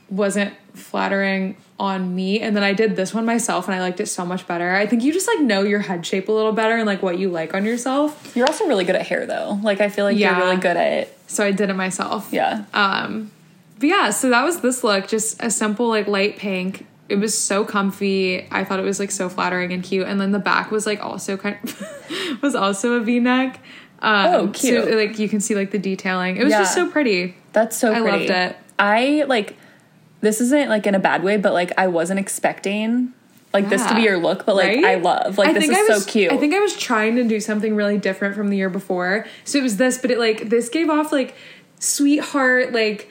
[0.09, 2.39] wasn't flattering on me.
[2.41, 4.73] And then I did this one myself, and I liked it so much better.
[4.75, 7.19] I think you just like know your head shape a little better and like what
[7.19, 8.35] you like on yourself.
[8.35, 9.59] You're also really good at hair though.
[9.61, 10.35] Like I feel like Yeah.
[10.37, 11.17] you're really good at it.
[11.27, 12.29] So I did it myself.
[12.31, 12.65] yeah.
[12.73, 13.29] Um,
[13.77, 16.87] but yeah, so that was this look, just a simple like light pink.
[17.09, 18.47] It was so comfy.
[18.51, 20.07] I thought it was like so flattering and cute.
[20.07, 23.59] And then the back was like also kind of was also a V neck.
[24.01, 24.85] Um, Oh, cute.
[24.85, 26.37] So, like you can see like the detailing.
[26.37, 27.35] It was just so pretty.
[27.51, 28.27] That's so I pretty.
[28.27, 28.57] loved it.
[28.77, 29.57] I like
[30.21, 33.13] this isn't like in a bad way, but like I wasn't expecting
[33.53, 34.85] like this to be your look, but like Right?
[34.85, 36.31] I love like I this is was, so cute.
[36.31, 39.25] I think I was trying to do something really different from the year before.
[39.43, 41.33] So it was this, but it like this gave off like
[41.79, 43.09] sweetheart, like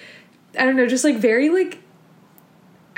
[0.58, 1.78] I don't know, just like very like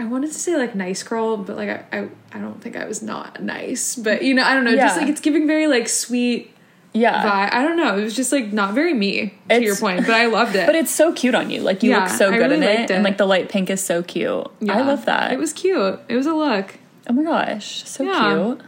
[0.00, 2.86] I wanted to say like nice girl, but like I I, I don't think I
[2.86, 3.96] was not nice.
[3.96, 6.54] But you know, I don't know, just like it's giving very like sweet
[6.94, 7.22] yeah.
[7.22, 7.54] vibe.
[7.54, 7.98] I don't know.
[7.98, 10.66] It was just like not very me to your point, but I loved it.
[10.70, 11.60] But it's so cute on you.
[11.60, 12.90] Like you Yeah, look so good really in it, it.
[12.92, 14.46] and like the light pink is so cute.
[14.60, 14.78] Yeah.
[14.78, 15.32] I love that.
[15.32, 16.00] It was cute.
[16.08, 16.78] It was a look.
[17.08, 18.12] oh my gosh, so Yeah.
[18.12, 18.62] cute.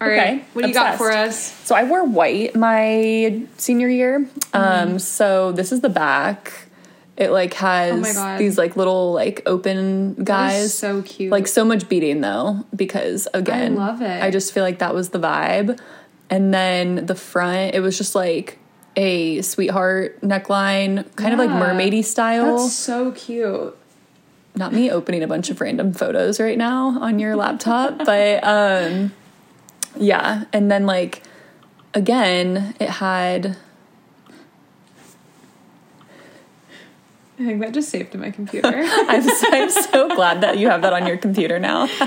[0.00, 1.38] All right, Okay, what do you got for us?
[1.64, 4.20] So I wore white my senior year.
[4.20, 4.92] Mm-hmm.
[4.92, 6.66] Um, so this is the back.
[7.16, 10.74] It like has Oh these like little like open guys.
[10.74, 11.30] so cute.
[11.30, 14.22] Like so much beating though, because again, I love it.
[14.22, 15.78] I just feel like that was the vibe.
[16.30, 18.58] And then the front, it was just like
[18.96, 21.60] a sweetheart neckline, kind of like Yeah.
[21.60, 22.58] mermaidy style.
[22.62, 23.76] That's so cute.
[24.56, 29.12] Not me opening a bunch of random photos right now on your laptop, but um
[29.96, 31.22] yeah, and then like
[31.92, 33.56] again, it had
[37.38, 38.68] I think that just saved in my computer.
[38.72, 41.88] I'm so, I'm so glad that you have that on your computer now.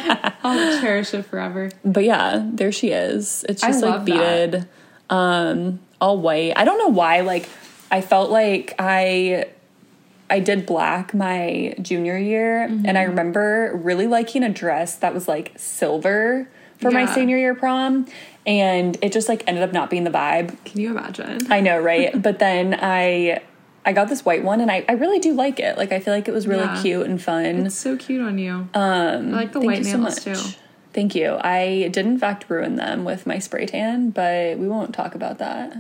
[0.44, 1.70] I'll cherish it forever.
[1.84, 3.44] But yeah, there she is.
[3.50, 4.68] It's I just like beaded,
[5.10, 6.54] um, all white.
[6.56, 7.22] I don't know why.
[7.22, 7.50] Like,
[7.92, 9.48] I felt like I,
[10.30, 13.10] I did black my junior year, and I Mm-hmm.
[13.10, 16.48] remember really liking a dress that was like silver
[16.80, 18.06] for my senior year prom,
[18.46, 20.56] and it just like ended up not being the vibe.
[20.64, 21.52] Can you imagine?
[21.52, 22.22] I know, right?
[22.22, 23.42] but then I.
[23.88, 25.78] I got this white one and I, I really do like it.
[25.78, 26.82] Like I feel like it was really Yeah.
[26.82, 27.66] cute and fun.
[27.66, 28.68] It's so cute on you.
[28.74, 30.38] Um, I like the white so nails much.
[30.38, 30.52] too.
[30.94, 31.38] Thank you.
[31.42, 35.38] I did in fact ruin them with my spray tan, but we won't talk about
[35.40, 35.78] that.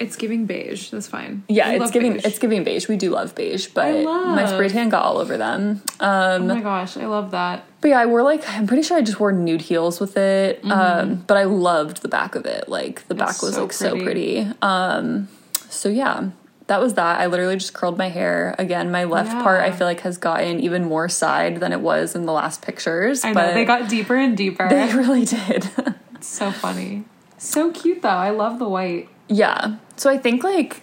[0.00, 0.90] It's giving beige.
[0.90, 1.42] That's fine.
[1.48, 2.24] Yeah, We it's giving beige.
[2.24, 2.86] it's giving beige.
[2.88, 5.82] We do love beige, but love- my spray tan got all over them.
[6.00, 7.64] Um, Oh my gosh, I love that.
[7.80, 10.64] but yeah, I wore like I'm pretty sure I just wore nude heels with it.
[10.64, 12.68] Um, but I loved the back of it.
[12.68, 14.04] Like the back It's was so like so pretty.
[14.44, 14.52] pretty.
[14.62, 15.28] Um,
[15.68, 16.30] so yeah.
[16.68, 17.18] That was that.
[17.18, 18.54] I literally just curled my hair.
[18.58, 22.14] Again, my left part I feel like has gotten even more side than it was
[22.14, 23.24] in the last pictures.
[23.24, 24.68] I know they got deeper and deeper.
[24.70, 25.70] they really did.
[26.14, 27.04] it's so funny.
[27.38, 28.08] So cute though.
[28.10, 29.08] I love the white.
[29.28, 29.76] Yeah.
[29.96, 30.82] So I think like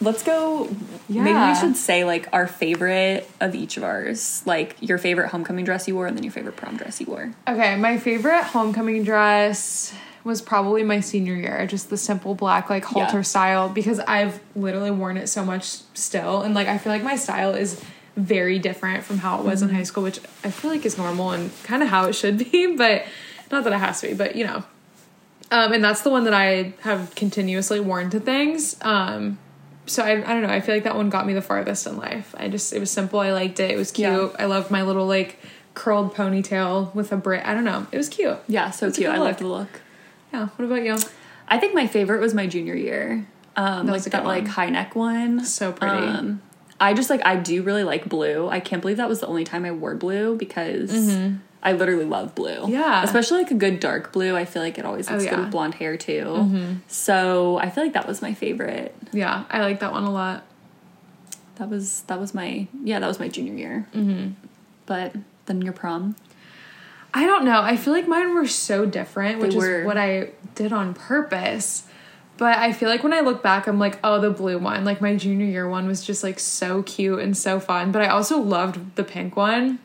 [0.00, 0.68] let's go
[1.08, 1.22] yeah.
[1.22, 4.44] maybe we should say like our favorite of each of ours.
[4.46, 7.32] Like your favorite homecoming dress you wore and then your favorite prom dress you wore.
[7.48, 9.92] Okay, my favorite homecoming dress
[10.28, 13.22] was probably my senior year, just the simple black like halter Yeah.
[13.22, 15.64] style because I've literally worn it so much
[15.94, 17.82] still and like I feel like my style is
[18.16, 19.70] very different from how it was Mm-hmm.
[19.70, 22.38] in high school, which I feel like is normal and kind of how it should
[22.52, 23.04] be, but
[23.50, 24.62] not that it has to be, but you know.
[25.50, 28.76] Um, and that's the one that I have continuously worn to things.
[28.82, 29.38] Um,
[29.86, 30.50] so I, I don't know.
[30.50, 32.34] I feel like that one got me the farthest in life.
[32.36, 33.18] I just it was simple.
[33.20, 33.70] I liked it.
[33.70, 34.10] It was cute.
[34.10, 34.28] Yeah.
[34.38, 35.38] I loved my little like
[35.72, 37.44] curled ponytail with a braid.
[37.44, 37.86] I don't know.
[37.92, 38.36] It was cute.
[38.48, 39.08] Yeah, so It's cute.
[39.08, 39.80] I loved the look.
[40.32, 40.48] Yeah.
[40.56, 40.96] What about you?
[41.48, 43.26] I think my favorite was my junior year.
[43.56, 45.44] Um That like that good like high neck one.
[45.44, 46.06] So pretty.
[46.06, 46.42] Um
[46.80, 48.48] I just like I do really like blue.
[48.48, 50.92] I can't believe that was the only time I wore blue because
[51.60, 52.50] I literally love blue.
[52.54, 52.72] Mm-hmm.
[52.72, 53.02] Yeah.
[53.02, 54.36] Especially like a good dark blue.
[54.36, 55.32] I feel like it always looks Oh, good yeah.
[55.32, 55.42] Mm-hmm.
[55.44, 56.78] with blonde hair too.
[56.86, 58.94] So I feel like that was my favorite.
[59.12, 60.44] Yeah, I like that one a lot.
[61.56, 63.86] That was that was my yeah that was my junior year.
[63.94, 64.34] Mm-hmm.
[64.86, 66.14] But then your prom.
[67.14, 67.62] I don't know.
[67.62, 71.84] I feel like mine were so different, which is what I did on purpose.
[72.36, 74.84] But I feel like when I look back, I'm like, oh, the blue one.
[74.84, 77.90] Like my junior year one was just like so cute and so fun.
[77.90, 79.80] But I also loved the pink one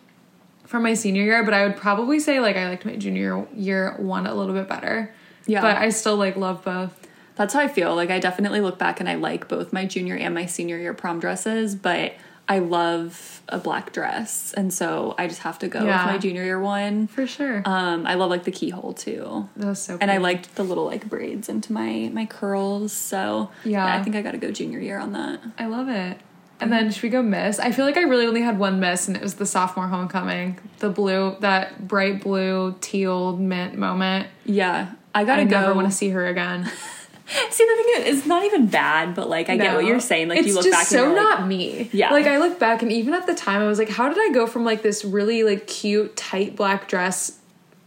[0.66, 1.44] from my senior year.
[1.44, 4.68] But I would probably say like I liked my junior year one a little bit
[4.68, 5.14] better.
[5.48, 5.62] Yeah.
[5.62, 7.08] But I still like love both.
[7.36, 7.96] That's how I feel.
[7.96, 10.94] Like I definitely look back and I like both my junior and my senior year
[10.94, 12.14] prom dresses, but
[12.48, 16.06] I love a black dress, and so I just have to go Yeah.
[16.06, 17.08] with my junior year one.
[17.08, 17.62] For sure.
[17.66, 20.86] Um, I love like the keyhole too, that was so and I liked the little
[20.86, 22.92] like braids into my my curls.
[22.92, 23.86] So Yeah.
[23.86, 25.40] I think I got to go junior year on that.
[25.58, 26.18] I love it.
[26.60, 27.60] And then should we go miss?
[27.60, 30.60] I feel like I really only had one miss, and it was the sophomore homecoming.
[30.80, 34.28] The blue, that bright blue, teal mint moment.
[34.46, 35.60] Yeah, I gotta I go.
[35.62, 36.70] never want to see her again.
[37.28, 40.28] See, the thing is, it's not even bad, but like I get what you're saying.
[40.28, 41.90] Like it's you look just back, so and you're like, not me.
[41.94, 42.12] Yeah.
[42.12, 44.34] like I look back, and even at the time, I was like, how did I
[44.34, 47.40] go from like this really like cute tight black dress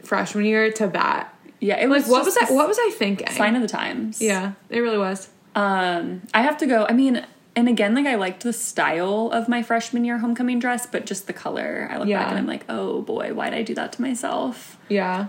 [0.03, 1.33] freshman year to that?
[1.61, 3.29] yeah, it was Like, what was I What was I thinking?
[3.31, 4.21] sign of the times.
[4.23, 5.29] Yeah, it really was.
[5.55, 6.87] Um, I have to go.
[6.89, 10.87] I mean, and again, like I liked the style of my freshman year homecoming dress,
[10.87, 11.89] but just the color.
[11.91, 12.19] I look Yeah.
[12.21, 14.79] back and I'm like, oh boy, why did I do that to myself?
[14.89, 15.27] Yeah,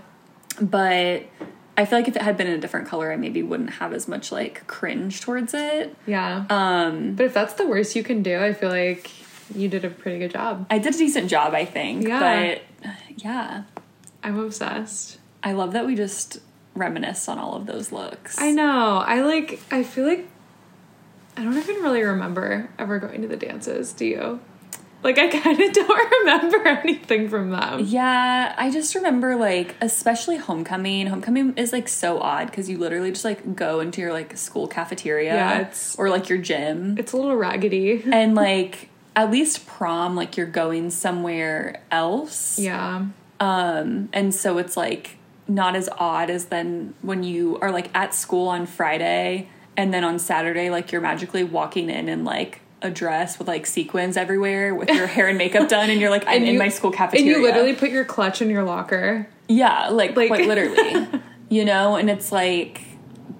[0.60, 1.24] But
[1.78, 3.92] I feel like if it had been in a different color, I maybe wouldn't have
[3.92, 5.94] as much like cringe towards it.
[6.06, 6.44] yeah.
[6.50, 9.10] Um, but if that's the worst you can do, I feel like
[9.54, 10.66] you did a pretty good job.
[10.70, 12.06] I did a decent job, I think.
[12.08, 12.18] Yeah.
[12.18, 12.62] But
[13.16, 13.62] yeah,
[14.24, 15.18] I'm obsessed.
[15.44, 16.40] I love that we just
[16.74, 18.40] reminisce on all of those looks.
[18.40, 18.98] I know.
[18.98, 19.60] I like.
[19.70, 20.28] I feel like.
[21.36, 23.92] I don't even really remember ever going to the dances.
[23.92, 24.40] Do you?
[25.02, 27.84] Like I kind of don't remember anything from them.
[27.84, 31.06] Yeah, I just remember like especially homecoming.
[31.06, 34.66] Homecoming is like so odd because you literally just like go into your like school
[34.66, 36.96] cafeteria Yeah, or like your gym.
[36.98, 38.02] It's a little raggedy.
[38.12, 42.58] and like at least prom like you're going somewhere else.
[42.58, 43.06] Yeah.
[43.40, 48.14] Um and so it's like not as odd as then when you are like at
[48.14, 52.90] school on Friday and then on Saturday like you're magically walking in and like a
[52.90, 56.44] dress with like sequins everywhere with your hair and makeup done and you're like I'm
[56.44, 57.34] in my school cafeteria.
[57.34, 59.28] And you literally put your clutch in your locker.
[59.48, 61.08] Yeah, like, Like- quite literally.
[61.48, 62.82] you know, and it's like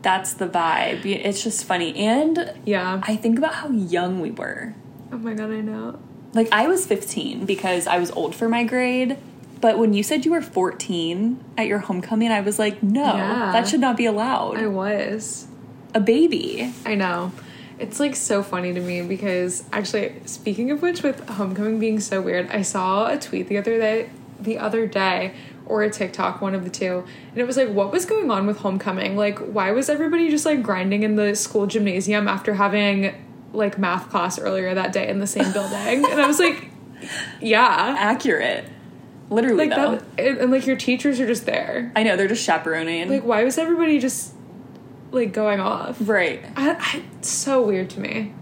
[0.03, 1.05] that's the vibe.
[1.05, 1.95] It's just funny.
[1.97, 3.01] And Yeah.
[3.03, 4.75] I think about how young we were.
[5.13, 5.99] oh my god, I know.
[6.35, 9.19] Like I was 15 because I was old for my grade.
[9.61, 13.51] But when you said you were 14 at your homecoming, I was like, no, Yeah.
[13.53, 14.57] that should not be allowed.
[14.59, 15.47] I was.
[15.95, 16.73] a baby.
[16.87, 17.33] I know.
[17.79, 22.21] It's like so funny to me because actually, speaking of which, with homecoming being so
[22.21, 24.11] weird, I saw a tweet the other day,
[24.41, 25.35] the other day,
[25.67, 28.47] or a TikTok, one of the two, and it was like, what was going on
[28.47, 29.17] with homecoming?
[29.17, 33.15] Like, why was everybody just like grinding in the school gymnasium after having
[33.53, 36.05] like math class earlier that day in the same building?
[36.05, 36.71] and I was like,
[37.41, 38.65] yeah, Accurate.
[39.31, 39.97] Literally, like though.
[39.97, 41.93] that, and, and like your teachers are just there.
[41.95, 43.11] I know, they're just chaperoning.
[43.11, 44.33] Like, why was everybody just
[45.11, 45.97] like going off?
[46.01, 46.45] right.
[46.57, 48.35] I, I, it's so weird to me.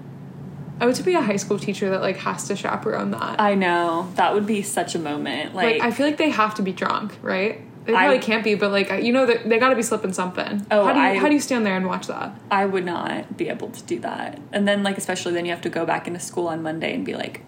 [0.79, 3.41] I would to be a high school teacher that like has to chaperone that.
[3.41, 4.13] I know.
[4.17, 5.55] That would be such a moment.
[5.55, 7.63] like, Like, I feel like they have to be drunk, right?
[7.87, 10.13] They I- probably can't be, but like you know, they, they got to be slipping
[10.13, 10.67] something.
[10.71, 12.37] Oh, how do you I- how do you stand there and watch that?
[12.51, 14.39] I would not be able to do that.
[14.53, 17.07] And then, like, especially then you have to go back into school on Monday and
[17.07, 17.43] be like,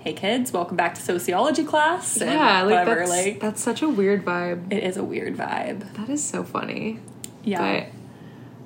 [0.00, 2.20] hey, kids, welcome back to sociology class.
[2.20, 3.00] Yeah, like whatever.
[3.00, 4.72] that's like, that's such a weird vibe.
[4.72, 5.92] it is a weird vibe.
[5.94, 7.00] That is so funny.
[7.44, 7.86] Yeah.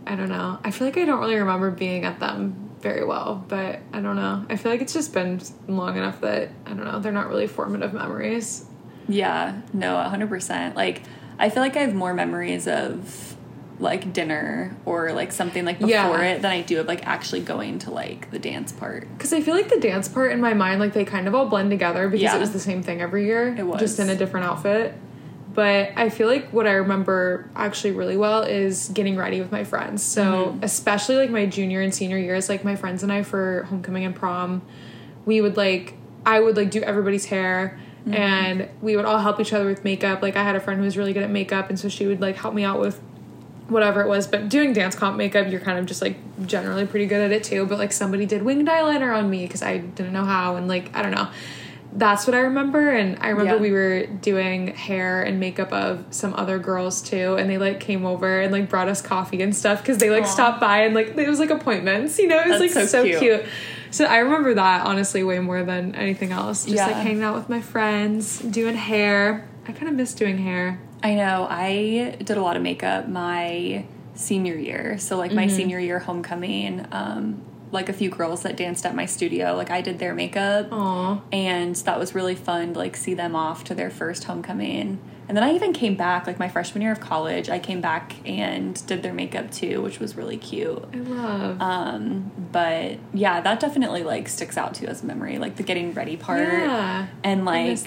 [0.05, 0.59] But I don't know.
[0.65, 4.17] I feel like I don't really remember being at them very well, but I don't
[4.17, 4.45] know.
[4.51, 7.01] I feel like it's just been long enough that I don't know.
[7.01, 8.67] They're not really formative memories.
[9.09, 10.75] yeah, no, 100%.
[10.75, 11.03] Like,
[11.39, 13.37] I feel like I have more memories of
[13.81, 16.21] like dinner or like something like before Yeah.
[16.23, 19.09] it than I do of like actually going to like the dance part.
[19.17, 21.47] Because I feel like the dance part in my mind, like they kind of all
[21.47, 22.37] blend together because Yeah.
[22.37, 23.55] it was the same thing every year.
[23.59, 23.81] It was.
[23.81, 24.95] Just in a different outfit.
[25.55, 29.63] But I feel like what I remember actually really well is getting ready with my
[29.65, 30.03] friends.
[30.03, 30.65] So, Mm-hmm.
[30.65, 34.15] especially like my junior and senior years, like my friends and I for homecoming and
[34.17, 34.63] prom,
[35.25, 35.95] we would like,
[36.27, 37.79] I would like do everybody's hair.
[38.01, 38.15] Mm-hmm.
[38.15, 40.21] And we would all help each other with makeup.
[40.23, 42.21] Like I had a friend who was really good at makeup, and so she would
[42.21, 43.01] like help me out with
[43.69, 44.27] whatever it was.
[44.27, 47.45] But doing dance comp makeup, you're kind of just like generally pretty good at it
[47.45, 47.65] too.
[47.65, 50.95] But like somebody did winged eyeliner on me because I didn't know how, and like
[50.95, 51.29] I don't know.
[51.97, 53.61] That's what I remember, and I remember Yeah.
[53.61, 58.05] we were doing hair and makeup of some other girls too, and they like came
[58.05, 60.27] over and like brought us coffee and stuff because they like Aw.
[60.27, 62.87] stopped by and like it was like appointments, you know, it was That's like so
[62.87, 63.21] so, cute.
[63.21, 63.45] cute.
[63.93, 66.65] So I remember that honestly way more than anything else.
[66.65, 66.87] Just Yeah.
[66.87, 69.47] like hanging out with my friends, doing hair.
[69.69, 70.81] I kind of miss doing hair.
[71.01, 71.47] I know.
[71.49, 73.85] I did a lot of makeup my
[74.17, 74.99] senior year.
[74.99, 77.41] So like my senior year homecoming, um,
[77.75, 80.69] like a few girls that danced at my studio, like I did their makeup.
[80.73, 81.21] Aw.
[81.33, 84.99] And that was really fun to like see them off to their first homecoming.
[85.27, 88.17] And then I even came back, like my freshman year of college, I came back
[88.27, 90.85] and did their makeup too, which was really cute.
[90.93, 91.61] I love.
[91.61, 95.93] Um, but yeah, that definitely like sticks out too as a memory, like the getting
[95.95, 96.49] ready part.
[96.49, 97.07] yeah.
[97.23, 97.79] And like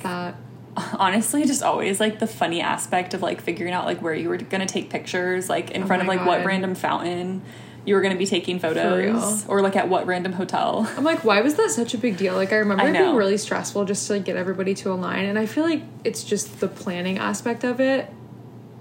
[1.00, 4.38] honestly just always like the funny aspect of like figuring out like where you were
[4.38, 7.42] gonna take pictures like in Oh front of like what random fountain
[7.88, 11.42] you were gonna be taking photos or like at what random hotel I'm like, why
[11.42, 12.36] was that such a big deal?
[12.36, 15.26] Like, I remember I it being really stressful just to like get everybody to align,
[15.26, 18.12] and I feel like it's just the planning aspect of it.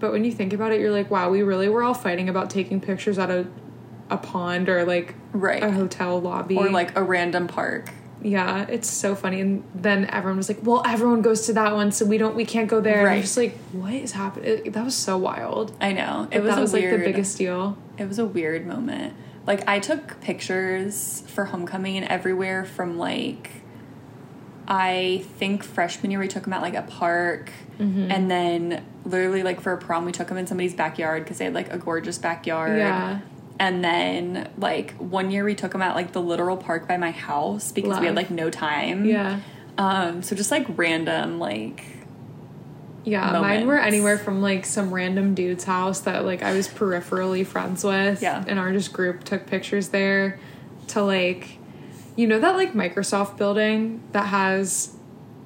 [0.00, 2.50] But when you think about it, you're like, wow, we really were all fighting about
[2.50, 3.46] taking pictures at a
[4.11, 5.62] a pond or like Right.
[5.62, 7.90] a hotel lobby or like a random park.
[8.22, 11.90] yeah it's so funny and then everyone was like well everyone goes to that one
[11.92, 13.20] so we don't we can't go there and i'm Right.
[13.22, 16.28] just like what is happening that was so wild I know.
[16.30, 19.14] It was, was weird, like the biggest deal It was a weird moment.
[19.47, 23.51] Like I took pictures for homecoming and everywhere from like
[24.68, 28.11] I think freshman year we took them at like a park, Mm-hmm.
[28.11, 31.44] and then literally like for a prom we took them in somebody's backyard because they
[31.44, 32.78] had like a gorgeous backyard.
[32.78, 33.20] Yeah.
[33.61, 37.11] And then like one year we took them at like the literal park by my
[37.11, 39.05] house because we had like no time.
[39.05, 39.40] yeah
[39.76, 40.22] Um.
[40.22, 41.84] So just like random like
[43.07, 47.46] Yeah, mine were anywhere from like some random dude's house that like I was peripherally
[47.46, 48.20] friends with.
[48.20, 48.44] Yeah.
[48.46, 50.38] And our just group took pictures there
[50.88, 51.59] to like
[52.16, 54.94] you know that like Microsoft building that has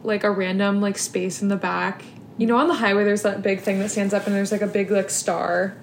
[0.02, 2.02] like a random like space in the back.
[2.38, 4.62] You know on the highway there's that big thing that stands up and there's like
[4.62, 5.76] a big like star.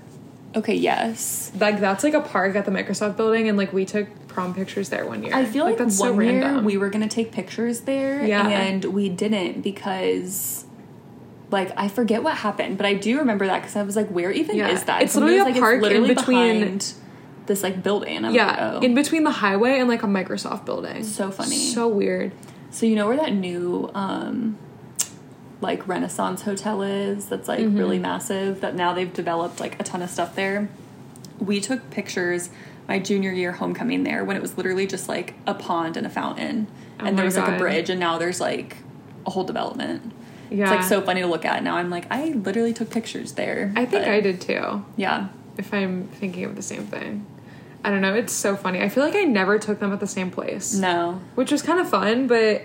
[0.55, 1.51] okay yes.
[1.59, 4.89] Like that's like a park at the Microsoft building and like we took prom pictures
[4.89, 5.33] there one year.
[5.35, 6.63] I feel like, that's one so random.
[6.65, 8.47] we were gonna take pictures there, Yeah.
[8.47, 10.65] and we didn't because,
[11.49, 14.31] like, I forget what happened, but I do remember that because I was like, "Where
[14.31, 14.69] even Yeah.
[14.69, 16.81] is that?" It's Somebody literally was a park in between-
[17.45, 18.25] this like building.
[18.25, 18.85] I'm yeah, like, oh.
[18.85, 21.03] in between the highway and like a Microsoft building.
[21.03, 21.55] So funny.
[21.57, 22.33] So weird.
[22.71, 24.57] so you know where that new um,
[25.61, 27.27] like Renaissance hotel is?
[27.27, 27.77] That's like Mm-hmm.
[27.77, 28.61] really massive.
[28.61, 30.67] That now they've developed like a ton of stuff there.
[31.39, 32.49] We took pictures
[32.87, 36.09] my junior year homecoming there when it was literally just like a pond and a
[36.09, 36.67] fountain,
[36.99, 38.77] Oh and there was like a bridge, and now there's like
[39.25, 40.11] a whole development.
[40.49, 40.63] Yeah.
[40.63, 41.63] It's like so funny to look at.
[41.63, 43.71] Now I'm like, I literally took pictures there.
[43.75, 44.85] I think but- I did too.
[44.95, 45.27] Yeah.
[45.57, 47.25] if I'm thinking of the same thing.
[47.83, 48.13] I don't know.
[48.13, 48.81] It's so funny.
[48.81, 51.21] I feel like I never took them at the same place, No.
[51.35, 52.61] which was kind of fun, but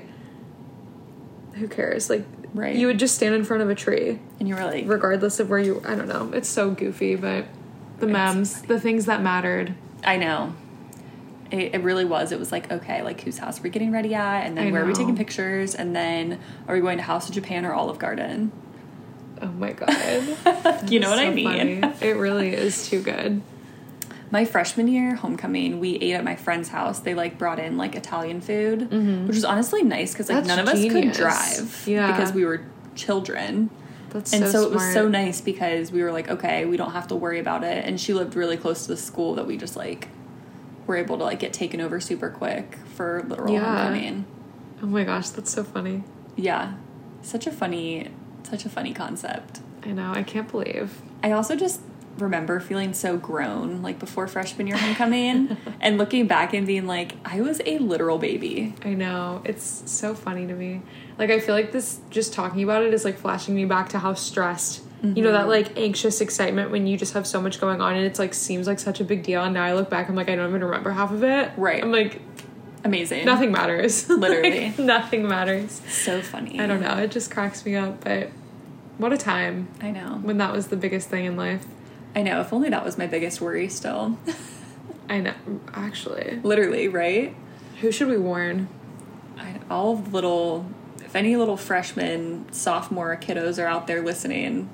[1.55, 2.11] who cares?
[2.11, 2.25] Like,
[2.55, 2.75] Right.
[2.75, 5.49] you would just stand in front of a tree, And you were like, regardless of
[5.49, 5.81] where you.
[5.87, 6.31] I don't know.
[6.35, 7.47] It's so goofy, but
[7.99, 9.75] the memes, the things that mattered.
[10.05, 10.53] I know.
[11.53, 12.33] It, it really was.
[12.33, 14.47] It was like, okay, like whose house are we getting ready at?
[14.47, 15.75] And then I where are we taking pictures?
[15.75, 18.51] And then are we going to House of Japan or Olive Garden?
[19.41, 19.91] Oh my god.
[20.91, 21.83] You know what I mean?
[21.83, 21.95] funny.
[22.01, 23.43] It really is too good.
[24.31, 27.01] My freshman year homecoming, we ate at my friend's house.
[27.01, 28.91] They like brought in like Italian food,
[29.27, 30.47] which was honestly nice because like Mm-hmm.
[30.49, 32.11] That's none of us could drive Yeah.
[32.13, 32.63] because we were
[32.95, 33.69] children.
[34.11, 36.93] That's and so, so, it was so nice because we were like, okay, we don't
[36.93, 37.85] have to worry about it.
[37.85, 40.09] And she lived really close to the school that we just like
[40.87, 43.65] were able to like get taken over super quick for literal Yeah.
[43.77, 44.25] homecoming.
[44.83, 46.03] Oh my gosh, that's so funny.
[46.37, 46.75] Yeah,
[47.23, 48.11] such a funny,
[48.43, 49.61] such a funny concept.
[49.85, 50.13] I know.
[50.15, 51.01] I can't believe.
[51.23, 51.81] I also just
[52.19, 57.13] remember feeling so grown like before freshman year homecoming and looking back and being like,
[57.25, 58.75] I was a literal baby.
[58.85, 59.41] I know.
[59.45, 60.83] It's so funny to me.
[61.19, 63.99] Like I feel like this just talking about it is like flashing me back to
[63.99, 67.81] how stressed you know that like anxious excitement when you just have so much going
[67.81, 70.09] on and it's like seems like such a big deal and now I look back
[70.09, 71.51] I'm like I don't even remember half of it.
[71.57, 71.83] Right.
[71.83, 72.21] I'm like
[72.85, 73.25] Amazing.
[73.25, 74.09] nothing matters.
[74.09, 74.67] Literally.
[74.69, 75.81] Like, nothing matters.
[75.89, 76.61] So funny.
[76.61, 76.99] I don't know.
[76.99, 78.31] It just cracks me up, but
[78.99, 80.19] what a time I know.
[80.23, 81.65] when that was the biggest thing in life.
[82.15, 82.41] I know.
[82.41, 84.19] If only that was my biggest worry still.
[85.09, 85.35] I know.
[85.75, 87.35] Actually, Literally, right?
[87.81, 88.69] who should we warn?
[89.37, 90.67] I, all little,
[91.05, 94.71] if any little freshmen, sophomore kiddos are out there listening,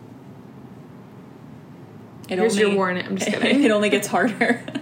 [2.28, 3.04] it Here's your warning.
[3.06, 3.62] I'm just kidding.
[3.64, 4.62] it only gets harder.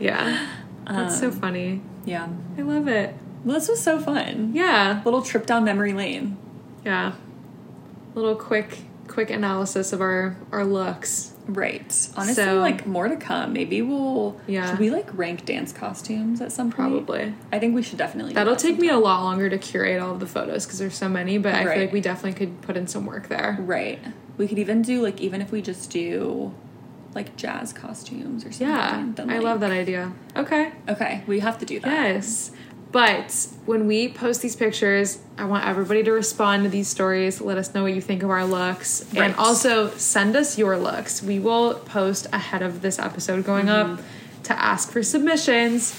[0.00, 0.48] Yeah.
[0.86, 1.80] That's so Um, funny.
[2.04, 2.28] yeah.
[2.58, 3.14] I love it.
[3.44, 4.50] Well, this was so fun.
[4.52, 5.00] Yeah.
[5.04, 6.36] Little trip down memory lane.
[6.84, 7.12] Yeah.
[8.14, 11.32] Little quick quick analysis of our our looks.
[11.46, 11.82] Right.
[12.16, 13.52] Honestly, So- like more to come.
[13.52, 14.38] Maybe we'll.
[14.48, 14.68] Yeah.
[14.70, 16.76] Should we like rank dance costumes at some point?
[17.06, 17.34] Probably.
[17.52, 18.32] I think we should definitely.
[18.32, 20.80] do That'll that take me a lot longer to curate all of the photos because
[20.80, 23.56] there's so many, but I feel like we definitely could put in some work there.
[23.60, 24.00] Right.
[24.36, 26.52] We could even do like even if we just do
[27.14, 28.68] like jazz costumes or something.
[28.68, 29.06] Yeah.
[29.14, 30.12] then, I love that idea.
[30.36, 30.72] Okay.
[30.88, 31.90] Okay, we have to do that.
[32.14, 32.50] Yes.
[32.92, 37.40] But when we post these pictures, I want everybody to respond to these stories.
[37.40, 39.04] Let us know what you think of our looks.
[39.12, 39.22] Right.
[39.24, 41.20] And also send us your looks.
[41.20, 43.94] We will post ahead of this episode going Mm-hmm.
[43.94, 44.00] up
[44.44, 45.98] to ask for submissions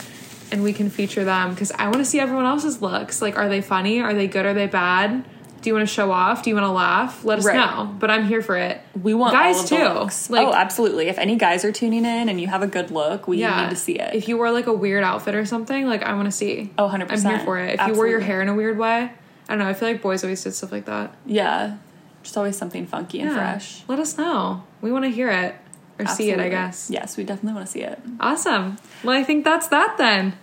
[0.52, 3.22] and we can feature them because I want to see everyone else's looks.
[3.22, 4.00] Like, are they funny?
[4.02, 4.46] Are they good?
[4.46, 5.26] Are they bad?
[5.66, 6.44] Do you want to show off?
[6.44, 7.26] Do you want to laugh?
[7.26, 7.56] Let us Right.
[7.56, 7.86] know.
[7.98, 8.80] But I'm here for it.
[9.02, 9.78] We want guys too.
[9.84, 10.30] looks.
[10.30, 11.08] Oh, like, oh, absolutely.
[11.08, 13.76] If any guys are tuning in and you have a good look, we need to
[13.76, 14.14] see it.
[14.14, 16.72] If you wore like a weird outfit or something, like I want to see.
[16.78, 17.26] Oh, 100%.
[17.26, 17.80] I'm here for it.
[17.80, 19.12] If you wore your hair in a weird way, I
[19.50, 19.68] don't know.
[19.68, 21.16] I feel like boys always did stuff like that.
[21.26, 21.78] yeah,
[22.22, 23.36] just always something funky and Yeah.
[23.38, 23.82] fresh.
[23.88, 24.62] Let us know.
[24.82, 25.56] We want to hear it
[25.98, 26.40] or see it.
[26.40, 26.92] I guess.
[26.92, 28.00] Yes, we definitely want to see it.
[28.20, 28.78] Awesome.
[29.04, 30.34] Well, I think that's that then.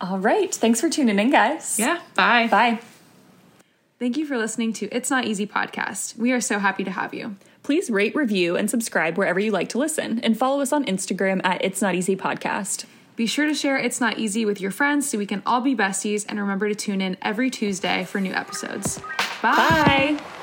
[0.00, 0.52] All right.
[0.52, 1.76] Thanks for tuning in, guys.
[1.78, 2.00] Yeah.
[2.16, 2.48] Bye.
[2.48, 2.80] Bye.
[4.00, 6.16] Thank you for listening to It's Not Easy podcast.
[6.16, 7.36] We are so happy to have you.
[7.62, 11.42] Please rate, review, and subscribe wherever you like to listen, and follow us on Instagram
[11.44, 12.86] at It's Not Easy Podcast.
[13.14, 15.76] Be sure to share It's Not Easy with your friends so we can all be
[15.76, 18.98] besties, and remember to tune in every Tuesday for new episodes.
[19.42, 20.16] Bye.
[20.18, 20.39] Bye.